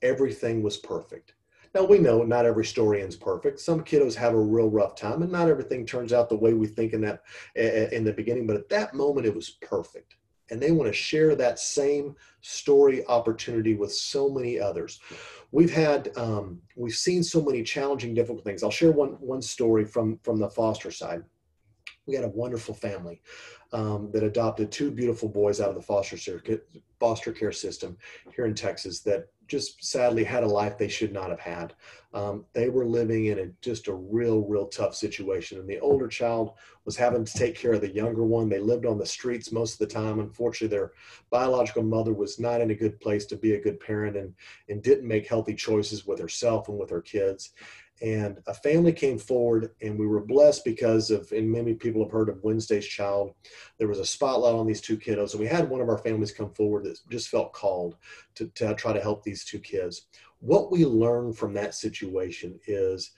Everything 0.00 0.62
was 0.62 0.78
perfect. 0.78 1.34
Now 1.74 1.84
we 1.84 1.98
know 1.98 2.22
not 2.22 2.46
every 2.46 2.64
story 2.64 3.02
ends 3.02 3.16
perfect. 3.16 3.60
Some 3.60 3.84
kiddos 3.84 4.14
have 4.14 4.32
a 4.32 4.40
real 4.40 4.70
rough 4.70 4.94
time, 4.96 5.22
and 5.22 5.30
not 5.30 5.48
everything 5.48 5.84
turns 5.84 6.14
out 6.14 6.30
the 6.30 6.36
way 6.36 6.54
we 6.54 6.66
think 6.66 6.94
in 6.94 7.02
that 7.02 7.20
in 7.56 8.04
the 8.04 8.12
beginning. 8.12 8.46
But 8.46 8.56
at 8.56 8.68
that 8.70 8.94
moment, 8.94 9.26
it 9.26 9.34
was 9.34 9.50
perfect, 9.60 10.14
and 10.50 10.60
they 10.60 10.70
want 10.70 10.88
to 10.88 10.92
share 10.92 11.34
that 11.34 11.58
same 11.58 12.16
story 12.40 13.06
opportunity 13.06 13.74
with 13.74 13.92
so 13.92 14.28
many 14.28 14.58
others. 14.58 15.00
We've 15.50 15.72
had 15.72 16.10
um, 16.16 16.60
we've 16.76 16.94
seen 16.94 17.22
so 17.22 17.42
many 17.42 17.62
challenging 17.62 18.14
difficult 18.14 18.44
things. 18.44 18.62
I'll 18.62 18.70
share 18.70 18.92
one 18.92 19.12
one 19.20 19.42
story 19.42 19.84
from 19.84 20.18
from 20.22 20.38
the 20.38 20.48
foster 20.48 20.90
side. 20.90 21.22
We 22.06 22.14
had 22.14 22.24
a 22.24 22.28
wonderful 22.28 22.74
family 22.74 23.20
um, 23.72 24.10
that 24.12 24.22
adopted 24.22 24.72
two 24.72 24.90
beautiful 24.90 25.28
boys 25.28 25.60
out 25.60 25.68
of 25.68 25.74
the 25.74 25.82
foster 25.82 26.16
circuit, 26.16 26.66
foster 26.98 27.32
care 27.32 27.52
system 27.52 27.98
here 28.34 28.46
in 28.46 28.54
Texas 28.54 29.00
that 29.00 29.28
just 29.48 29.84
sadly 29.84 30.22
had 30.22 30.44
a 30.44 30.48
life 30.48 30.78
they 30.78 30.88
should 30.88 31.12
not 31.12 31.30
have 31.30 31.40
had. 31.40 31.74
Um, 32.14 32.44
they 32.52 32.68
were 32.68 32.86
living 32.86 33.26
in 33.26 33.38
a, 33.38 33.46
just 33.60 33.88
a 33.88 33.94
real, 33.94 34.40
real 34.42 34.66
tough 34.66 34.94
situation. 34.94 35.58
And 35.58 35.68
the 35.68 35.80
older 35.80 36.06
child 36.06 36.52
was 36.84 36.96
having 36.96 37.24
to 37.24 37.32
take 37.38 37.54
care 37.54 37.72
of 37.72 37.80
the 37.80 37.92
younger 37.92 38.24
one. 38.24 38.48
They 38.48 38.60
lived 38.60 38.86
on 38.86 38.98
the 38.98 39.06
streets 39.06 39.52
most 39.52 39.74
of 39.74 39.78
the 39.78 39.94
time. 39.94 40.20
Unfortunately, 40.20 40.74
their 40.74 40.92
biological 41.30 41.82
mother 41.82 42.14
was 42.14 42.38
not 42.38 42.60
in 42.60 42.70
a 42.70 42.74
good 42.74 43.00
place 43.00 43.26
to 43.26 43.36
be 43.36 43.54
a 43.54 43.60
good 43.60 43.80
parent 43.80 44.16
and, 44.16 44.34
and 44.68 44.82
didn't 44.82 45.08
make 45.08 45.26
healthy 45.26 45.54
choices 45.54 46.06
with 46.06 46.18
herself 46.18 46.68
and 46.68 46.78
with 46.78 46.90
her 46.90 47.02
kids 47.02 47.52
and 48.00 48.38
a 48.46 48.54
family 48.54 48.92
came 48.92 49.18
forward 49.18 49.70
and 49.82 49.98
we 49.98 50.06
were 50.06 50.20
blessed 50.20 50.64
because 50.64 51.10
of 51.10 51.30
and 51.32 51.50
many 51.50 51.74
people 51.74 52.02
have 52.02 52.12
heard 52.12 52.28
of 52.28 52.42
wednesday's 52.42 52.86
child. 52.86 53.34
There 53.78 53.88
was 53.88 53.98
a 53.98 54.06
spotlight 54.06 54.54
on 54.54 54.66
these 54.66 54.80
two 54.80 54.96
kiddos 54.96 55.32
and 55.32 55.40
we 55.40 55.46
had 55.46 55.68
one 55.68 55.80
of 55.80 55.88
our 55.88 55.98
families 55.98 56.32
come 56.32 56.52
forward 56.54 56.84
that 56.84 56.98
just 57.10 57.28
felt 57.28 57.52
called 57.52 57.96
to, 58.36 58.46
to 58.56 58.74
try 58.74 58.92
to 58.92 59.00
help 59.00 59.22
these 59.22 59.44
two 59.44 59.58
kids. 59.58 60.06
What 60.40 60.70
we 60.70 60.84
learned 60.84 61.36
from 61.36 61.54
that 61.54 61.74
situation 61.74 62.58
is 62.66 63.12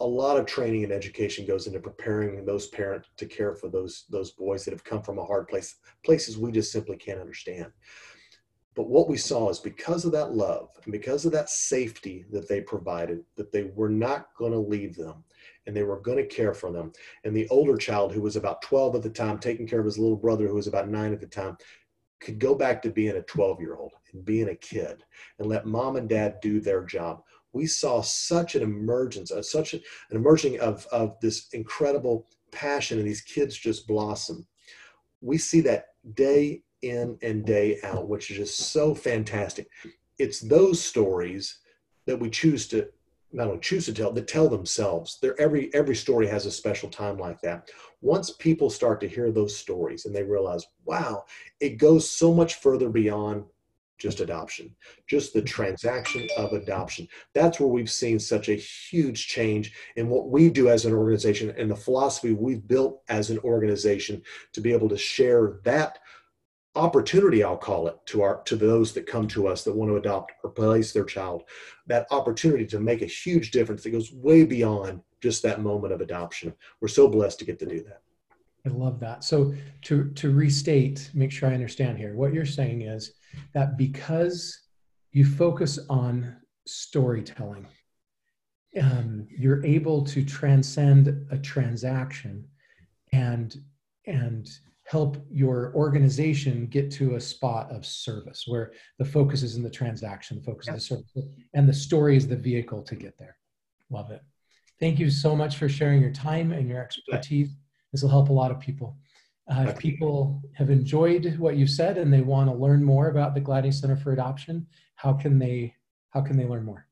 a 0.00 0.06
lot 0.06 0.38
of 0.38 0.46
training 0.46 0.84
and 0.84 0.92
education 0.92 1.46
goes 1.46 1.66
into 1.66 1.78
preparing 1.78 2.44
those 2.44 2.68
parents 2.68 3.08
to 3.18 3.26
care 3.26 3.54
for 3.54 3.68
those 3.68 4.06
those 4.10 4.30
boys 4.32 4.64
that 4.64 4.72
have 4.72 4.84
come 4.84 5.02
from 5.02 5.18
a 5.18 5.24
hard 5.24 5.46
place 5.46 5.76
places 6.04 6.38
we 6.38 6.50
just 6.50 6.72
simply 6.72 6.96
can't 6.96 7.20
understand 7.20 7.66
but 8.74 8.88
what 8.88 9.08
we 9.08 9.16
saw 9.16 9.48
is 9.50 9.58
because 9.58 10.04
of 10.04 10.12
that 10.12 10.32
love 10.32 10.70
and 10.84 10.92
because 10.92 11.24
of 11.24 11.32
that 11.32 11.50
safety 11.50 12.24
that 12.30 12.48
they 12.48 12.60
provided, 12.60 13.24
that 13.36 13.50
they 13.50 13.64
were 13.74 13.88
not 13.88 14.28
going 14.38 14.52
to 14.52 14.58
leave 14.58 14.94
them 14.94 15.24
and 15.66 15.76
they 15.76 15.82
were 15.82 16.00
going 16.00 16.18
to 16.18 16.26
care 16.26 16.54
for 16.54 16.70
them. 16.70 16.92
And 17.24 17.34
the 17.34 17.48
older 17.48 17.76
child, 17.76 18.12
who 18.12 18.22
was 18.22 18.36
about 18.36 18.62
12 18.62 18.96
at 18.96 19.02
the 19.02 19.10
time, 19.10 19.38
taking 19.38 19.66
care 19.66 19.80
of 19.80 19.86
his 19.86 19.98
little 19.98 20.16
brother, 20.16 20.46
who 20.46 20.54
was 20.54 20.68
about 20.68 20.88
nine 20.88 21.12
at 21.12 21.20
the 21.20 21.26
time, 21.26 21.56
could 22.20 22.38
go 22.38 22.54
back 22.54 22.80
to 22.82 22.90
being 22.90 23.16
a 23.16 23.22
12 23.22 23.60
year 23.60 23.76
old 23.76 23.92
and 24.12 24.24
being 24.24 24.50
a 24.50 24.54
kid 24.54 25.04
and 25.38 25.48
let 25.48 25.66
mom 25.66 25.96
and 25.96 26.08
dad 26.08 26.36
do 26.40 26.60
their 26.60 26.84
job. 26.84 27.22
We 27.52 27.66
saw 27.66 28.02
such 28.02 28.54
an 28.54 28.62
emergence, 28.62 29.32
uh, 29.32 29.42
such 29.42 29.74
an 29.74 29.80
emerging 30.12 30.60
of, 30.60 30.86
of 30.92 31.18
this 31.20 31.48
incredible 31.52 32.28
passion, 32.52 32.98
and 32.98 33.06
these 33.06 33.22
kids 33.22 33.56
just 33.56 33.88
blossom. 33.88 34.46
We 35.20 35.38
see 35.38 35.60
that 35.62 35.86
day 36.14 36.62
in 36.82 37.18
and 37.22 37.44
day 37.44 37.78
out, 37.82 38.08
which 38.08 38.30
is 38.30 38.36
just 38.36 38.58
so 38.72 38.94
fantastic. 38.94 39.68
It's 40.18 40.40
those 40.40 40.82
stories 40.82 41.58
that 42.06 42.18
we 42.18 42.30
choose 42.30 42.66
to 42.68 42.88
not 43.32 43.46
only 43.46 43.60
choose 43.60 43.86
to 43.86 43.92
tell, 43.92 44.12
that 44.12 44.26
tell 44.26 44.48
themselves. 44.48 45.18
There, 45.22 45.40
every 45.40 45.72
every 45.74 45.94
story 45.94 46.26
has 46.26 46.46
a 46.46 46.50
special 46.50 46.88
time 46.88 47.18
like 47.18 47.40
that. 47.42 47.70
Once 48.00 48.32
people 48.32 48.70
start 48.70 49.00
to 49.00 49.08
hear 49.08 49.30
those 49.30 49.56
stories 49.56 50.04
and 50.04 50.14
they 50.14 50.24
realize, 50.24 50.66
wow, 50.84 51.24
it 51.60 51.78
goes 51.78 52.08
so 52.08 52.34
much 52.34 52.56
further 52.56 52.88
beyond 52.88 53.44
just 53.98 54.20
adoption, 54.20 54.74
just 55.06 55.34
the 55.34 55.42
transaction 55.42 56.26
of 56.38 56.54
adoption. 56.54 57.06
That's 57.34 57.60
where 57.60 57.68
we've 57.68 57.90
seen 57.90 58.18
such 58.18 58.48
a 58.48 58.54
huge 58.54 59.28
change 59.28 59.74
in 59.96 60.08
what 60.08 60.30
we 60.30 60.48
do 60.48 60.70
as 60.70 60.86
an 60.86 60.94
organization 60.94 61.54
and 61.56 61.70
the 61.70 61.76
philosophy 61.76 62.32
we've 62.32 62.66
built 62.66 63.02
as 63.10 63.28
an 63.28 63.38
organization 63.40 64.22
to 64.54 64.60
be 64.62 64.72
able 64.72 64.88
to 64.88 64.96
share 64.96 65.60
that 65.64 65.98
opportunity 66.76 67.42
i'll 67.42 67.56
call 67.56 67.88
it 67.88 67.96
to 68.06 68.22
our 68.22 68.42
to 68.44 68.54
those 68.54 68.92
that 68.92 69.04
come 69.04 69.26
to 69.26 69.48
us 69.48 69.64
that 69.64 69.74
want 69.74 69.90
to 69.90 69.96
adopt 69.96 70.32
or 70.44 70.50
place 70.50 70.92
their 70.92 71.04
child 71.04 71.42
that 71.88 72.06
opportunity 72.12 72.64
to 72.64 72.78
make 72.78 73.02
a 73.02 73.06
huge 73.06 73.50
difference 73.50 73.82
that 73.82 73.90
goes 73.90 74.12
way 74.12 74.44
beyond 74.44 75.02
just 75.20 75.42
that 75.42 75.60
moment 75.60 75.92
of 75.92 76.00
adoption. 76.00 76.52
We're 76.80 76.88
so 76.88 77.08
blessed 77.08 77.38
to 77.40 77.44
get 77.44 77.58
to 77.60 77.66
do 77.66 77.82
that. 77.84 78.00
I 78.66 78.70
love 78.70 79.00
that. 79.00 79.24
So 79.24 79.54
to 79.82 80.10
to 80.10 80.30
restate 80.30 81.10
make 81.14 81.32
sure 81.32 81.48
i 81.48 81.54
understand 81.54 81.96
here 81.96 82.14
what 82.14 82.34
you're 82.34 82.44
saying 82.44 82.82
is 82.82 83.14
that 83.54 83.78
because 83.78 84.60
you 85.12 85.24
focus 85.24 85.78
on 85.88 86.36
storytelling 86.66 87.66
um, 88.80 89.26
you're 89.30 89.64
able 89.64 90.04
to 90.04 90.22
transcend 90.22 91.26
a 91.30 91.38
transaction 91.38 92.46
and 93.12 93.56
and 94.06 94.50
help 94.90 95.24
your 95.30 95.72
organization 95.76 96.66
get 96.66 96.90
to 96.90 97.14
a 97.14 97.20
spot 97.20 97.70
of 97.70 97.86
service 97.86 98.42
where 98.48 98.72
the 98.98 99.04
focus 99.04 99.44
is 99.44 99.54
in 99.54 99.62
the 99.62 99.70
transaction, 99.70 100.36
the 100.36 100.42
focus 100.42 100.66
yep. 100.66 100.76
is 100.76 100.88
the 100.88 100.96
service, 100.96 101.28
and 101.54 101.68
the 101.68 101.72
story 101.72 102.16
is 102.16 102.26
the 102.26 102.34
vehicle 102.34 102.82
to 102.82 102.96
get 102.96 103.16
there. 103.16 103.36
Love 103.88 104.10
it. 104.10 104.20
Thank 104.80 104.98
you 104.98 105.08
so 105.08 105.36
much 105.36 105.58
for 105.58 105.68
sharing 105.68 106.02
your 106.02 106.10
time 106.10 106.50
and 106.50 106.68
your 106.68 106.82
expertise. 106.82 107.50
This 107.92 108.02
will 108.02 108.10
help 108.10 108.30
a 108.30 108.32
lot 108.32 108.50
of 108.50 108.58
people. 108.58 108.98
Uh, 109.48 109.66
if 109.68 109.78
people 109.78 110.42
have 110.54 110.70
enjoyed 110.70 111.36
what 111.38 111.56
you 111.56 111.68
said 111.68 111.96
and 111.96 112.12
they 112.12 112.22
want 112.22 112.50
to 112.50 112.56
learn 112.56 112.82
more 112.82 113.10
about 113.10 113.32
the 113.32 113.40
Gladney 113.40 113.72
Center 113.72 113.96
for 113.96 114.12
Adoption, 114.12 114.66
how 114.96 115.12
can 115.12 115.38
they 115.38 115.72
how 116.08 116.20
can 116.20 116.36
they 116.36 116.46
learn 116.46 116.64
more? 116.64 116.84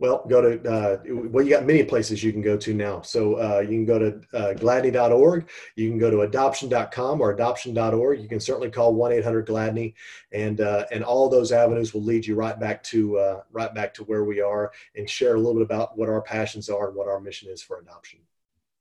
Well, 0.00 0.24
go 0.26 0.40
to, 0.40 0.70
uh, 0.70 0.96
well, 1.28 1.44
you 1.44 1.50
got 1.50 1.66
many 1.66 1.84
places 1.84 2.24
you 2.24 2.32
can 2.32 2.40
go 2.40 2.56
to 2.56 2.72
now. 2.72 3.02
So 3.02 3.34
uh, 3.34 3.60
you 3.60 3.68
can 3.68 3.84
go 3.84 3.98
to 3.98 4.20
uh, 4.32 4.54
gladney.org. 4.54 5.50
You 5.76 5.90
can 5.90 5.98
go 5.98 6.10
to 6.10 6.22
adoption.com 6.22 7.20
or 7.20 7.32
adoption.org. 7.32 8.18
You 8.18 8.26
can 8.26 8.40
certainly 8.40 8.70
call 8.70 8.94
1-800-GLADNEY 8.94 9.94
and, 10.32 10.62
uh, 10.62 10.86
and 10.90 11.04
all 11.04 11.28
those 11.28 11.52
avenues 11.52 11.92
will 11.92 12.02
lead 12.02 12.26
you 12.26 12.34
right 12.34 12.58
back 12.58 12.82
to, 12.84 13.18
uh, 13.18 13.42
right 13.52 13.74
back 13.74 13.92
to 13.94 14.04
where 14.04 14.24
we 14.24 14.40
are 14.40 14.72
and 14.96 15.08
share 15.08 15.34
a 15.34 15.38
little 15.38 15.52
bit 15.54 15.62
about 15.62 15.98
what 15.98 16.08
our 16.08 16.22
passions 16.22 16.70
are 16.70 16.88
and 16.88 16.96
what 16.96 17.06
our 17.06 17.20
mission 17.20 17.50
is 17.50 17.60
for 17.60 17.78
adoption. 17.78 18.20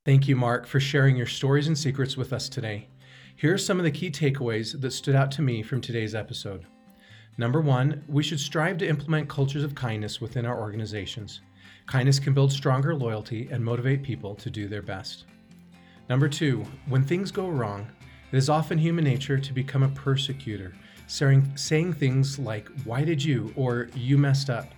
Thank 0.05 0.29
you, 0.29 0.37
Mark, 0.37 0.65
for 0.67 0.79
sharing 0.79 1.17
your 1.17 1.27
stories 1.27 1.67
and 1.67 1.77
secrets 1.77 2.15
with 2.15 2.31
us 2.31 2.47
today. 2.47 2.87
Here 3.35 3.53
are 3.53 3.57
some 3.57 3.77
of 3.77 3.83
the 3.83 3.91
key 3.91 4.09
takeaways 4.09 4.79
that 4.79 4.91
stood 4.91 5.15
out 5.15 5.31
to 5.31 5.41
me 5.41 5.63
from 5.63 5.81
today's 5.81 6.15
episode. 6.15 6.65
Number 7.39 7.61
one, 7.61 8.03
we 8.09 8.21
should 8.21 8.41
strive 8.41 8.77
to 8.79 8.87
implement 8.89 9.29
cultures 9.29 9.63
of 9.63 9.73
kindness 9.73 10.19
within 10.19 10.45
our 10.45 10.59
organizations. 10.59 11.39
Kindness 11.85 12.19
can 12.19 12.33
build 12.33 12.51
stronger 12.51 12.93
loyalty 12.93 13.47
and 13.49 13.63
motivate 13.63 14.03
people 14.03 14.35
to 14.35 14.49
do 14.49 14.67
their 14.67 14.81
best. 14.81 15.23
Number 16.09 16.27
two, 16.27 16.65
when 16.89 17.01
things 17.01 17.31
go 17.31 17.47
wrong, 17.47 17.87
it 18.33 18.35
is 18.35 18.49
often 18.49 18.77
human 18.77 19.05
nature 19.05 19.39
to 19.39 19.53
become 19.53 19.83
a 19.83 19.87
persecutor, 19.87 20.73
saying, 21.07 21.93
things 21.93 22.37
like, 22.39 22.67
Why 22.83 23.05
did 23.05 23.23
you? 23.23 23.53
or 23.55 23.87
You 23.95 24.17
messed 24.17 24.49
up. 24.49 24.73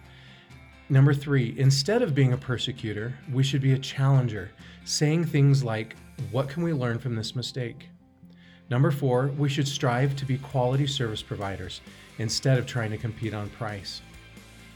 Number 0.88 1.16
three, 1.16 1.56
instead 1.58 2.04
of 2.04 2.14
being 2.14 2.34
a 2.34 2.38
persecutor, 2.38 3.18
we 3.34 3.42
should 3.42 3.64
be 3.64 3.74
a 3.74 3.80
challenger, 3.80 4.52
saying 4.86 5.26
things 5.26 5.64
like, 5.64 5.96
What 6.30 6.48
can 6.48 6.62
we 6.62 6.74
learn 6.74 7.00
from 7.00 7.16
this 7.16 7.36
mistake? 7.36 7.90
Number 8.70 8.92
four, 8.92 9.32
we 9.38 9.50
should 9.50 9.68
strive 9.68 10.16
to 10.16 10.26
be 10.26 10.38
quality 10.38 10.86
service 10.86 11.24
providers 11.24 11.82
instead 12.22 12.58
of 12.58 12.66
trying 12.66 12.92
to 12.92 12.98
compete 12.98 13.34
on 13.34 13.50
price. 13.50 14.02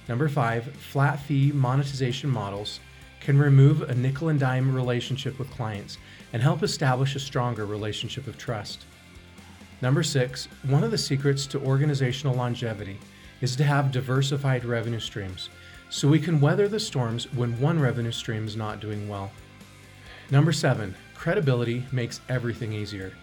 Number 0.07 0.27
five, 0.27 0.65
flat 0.75 1.19
fee 1.19 1.51
monetization 1.51 2.29
models 2.29 2.79
can 3.19 3.39
remove 3.39 3.81
a 3.81 3.95
nickel 3.95 4.29
and 4.29 4.39
dime 4.39 4.75
relationship 4.75 5.39
with 5.39 5.49
clients 5.51 5.97
and 6.33 6.41
help 6.41 6.61
establish 6.61 7.15
a 7.15 7.19
stronger 7.19 7.65
relationship 7.65 8.27
of 8.27 8.37
trust. 8.37 8.85
Number 9.81 10.03
six, 10.03 10.47
one 10.67 10.83
of 10.83 10.91
the 10.91 10.97
secrets 10.97 11.47
to 11.47 11.59
organizational 11.59 12.35
longevity 12.35 12.97
is 13.41 13.55
to 13.55 13.63
have 13.63 13.91
diversified 13.91 14.63
revenue 14.63 14.99
streams 14.99 15.49
so 15.89 16.07
we 16.07 16.19
can 16.19 16.41
weather 16.41 16.67
the 16.67 16.79
storms 16.79 17.31
when 17.33 17.59
one 17.59 17.79
revenue 17.79 18.11
stream 18.11 18.45
is 18.45 18.55
not 18.55 18.79
doing 18.79 19.07
well. 19.07 19.31
Number 20.31 20.51
seven, 20.51 20.95
credibility 21.13 21.85
makes 21.91 22.21
everything 22.29 22.73
easier. 22.73 23.13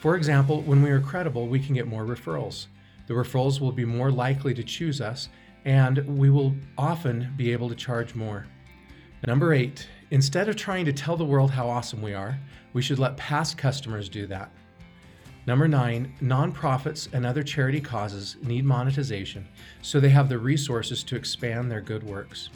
For 0.00 0.16
example, 0.16 0.62
when 0.62 0.82
we 0.82 0.90
are 0.90 1.00
credible, 1.00 1.46
we 1.46 1.60
can 1.60 1.74
get 1.74 1.86
more 1.86 2.04
referrals. 2.04 2.66
The 3.08 3.14
referrals 3.14 3.58
will 3.58 3.72
be 3.72 3.86
more 3.86 4.12
likely 4.12 4.52
to 4.54 4.62
choose 4.62 5.00
us, 5.00 5.30
and 5.64 5.98
we 6.18 6.28
will 6.28 6.54
often 6.76 7.32
be 7.36 7.52
able 7.52 7.70
to 7.70 7.74
charge 7.74 8.14
more. 8.14 8.46
Number 9.26 9.54
eight, 9.54 9.88
instead 10.10 10.48
of 10.48 10.56
trying 10.56 10.84
to 10.84 10.92
tell 10.92 11.16
the 11.16 11.24
world 11.24 11.50
how 11.50 11.68
awesome 11.68 12.02
we 12.02 12.12
are, 12.12 12.38
we 12.74 12.82
should 12.82 12.98
let 12.98 13.16
past 13.16 13.56
customers 13.56 14.10
do 14.10 14.26
that. 14.26 14.52
Number 15.46 15.66
nine, 15.66 16.12
nonprofits 16.22 17.12
and 17.14 17.24
other 17.24 17.42
charity 17.42 17.80
causes 17.80 18.36
need 18.42 18.66
monetization 18.66 19.48
so 19.80 19.98
they 19.98 20.10
have 20.10 20.28
the 20.28 20.38
resources 20.38 21.02
to 21.04 21.16
expand 21.16 21.70
their 21.70 21.80
good 21.80 22.02
works. 22.02 22.50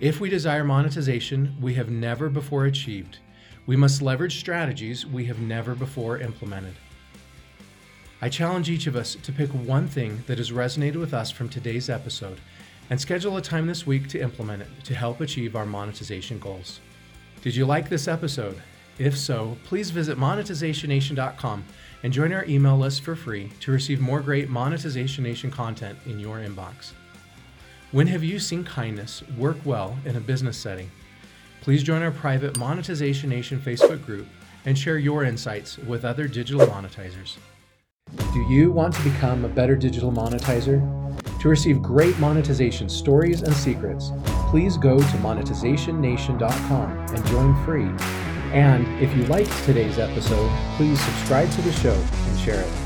If 0.00 0.20
we 0.20 0.28
desire 0.28 0.64
monetization 0.64 1.56
we 1.60 1.74
have 1.74 1.90
never 1.90 2.28
before 2.28 2.64
achieved, 2.64 3.20
we 3.66 3.76
must 3.76 4.02
leverage 4.02 4.40
strategies 4.40 5.06
we 5.06 5.24
have 5.26 5.38
never 5.38 5.76
before 5.76 6.18
implemented. 6.18 6.74
I 8.22 8.30
challenge 8.30 8.70
each 8.70 8.86
of 8.86 8.96
us 8.96 9.14
to 9.22 9.32
pick 9.32 9.50
one 9.50 9.88
thing 9.88 10.22
that 10.26 10.38
has 10.38 10.50
resonated 10.50 10.96
with 10.96 11.12
us 11.12 11.30
from 11.30 11.50
today's 11.50 11.90
episode 11.90 12.40
and 12.88 12.98
schedule 12.98 13.36
a 13.36 13.42
time 13.42 13.66
this 13.66 13.86
week 13.86 14.08
to 14.08 14.20
implement 14.20 14.62
it 14.62 14.68
to 14.84 14.94
help 14.94 15.20
achieve 15.20 15.54
our 15.54 15.66
monetization 15.66 16.38
goals. 16.38 16.80
Did 17.42 17.54
you 17.54 17.66
like 17.66 17.88
this 17.88 18.08
episode? 18.08 18.62
If 18.98 19.18
so, 19.18 19.58
please 19.64 19.90
visit 19.90 20.16
monetizationnation.com 20.16 21.64
and 22.02 22.12
join 22.12 22.32
our 22.32 22.46
email 22.46 22.78
list 22.78 23.02
for 23.02 23.14
free 23.14 23.50
to 23.60 23.72
receive 23.72 24.00
more 24.00 24.20
great 24.20 24.48
Monetization 24.48 25.22
Nation 25.22 25.50
content 25.50 25.98
in 26.06 26.18
your 26.18 26.38
inbox. 26.38 26.92
When 27.92 28.06
have 28.06 28.24
you 28.24 28.38
seen 28.38 28.64
kindness 28.64 29.22
work 29.36 29.58
well 29.64 29.98
in 30.06 30.16
a 30.16 30.20
business 30.20 30.56
setting? 30.56 30.90
Please 31.60 31.82
join 31.82 32.02
our 32.02 32.10
private 32.10 32.56
Monetization 32.56 33.28
Nation 33.28 33.60
Facebook 33.60 34.04
group 34.06 34.26
and 34.64 34.78
share 34.78 34.98
your 34.98 35.24
insights 35.24 35.76
with 35.78 36.04
other 36.06 36.26
digital 36.26 36.66
monetizers. 36.66 37.36
Do 38.32 38.40
you 38.42 38.70
want 38.70 38.94
to 38.94 39.02
become 39.02 39.44
a 39.44 39.48
better 39.48 39.76
digital 39.76 40.12
monetizer? 40.12 40.80
To 41.40 41.48
receive 41.48 41.82
great 41.82 42.18
monetization 42.18 42.88
stories 42.88 43.42
and 43.42 43.54
secrets, 43.54 44.12
please 44.50 44.76
go 44.76 44.98
to 44.98 45.16
monetizationnation.com 45.18 46.90
and 47.14 47.26
join 47.26 47.64
free 47.64 47.90
and 48.52 48.86
if 49.02 49.14
you 49.16 49.24
liked 49.24 49.52
today's 49.64 49.98
episode, 49.98 50.50
please 50.76 50.98
subscribe 51.00 51.50
to 51.50 51.62
the 51.62 51.72
show 51.72 51.92
and 51.92 52.38
share 52.38 52.60
it. 52.60 52.85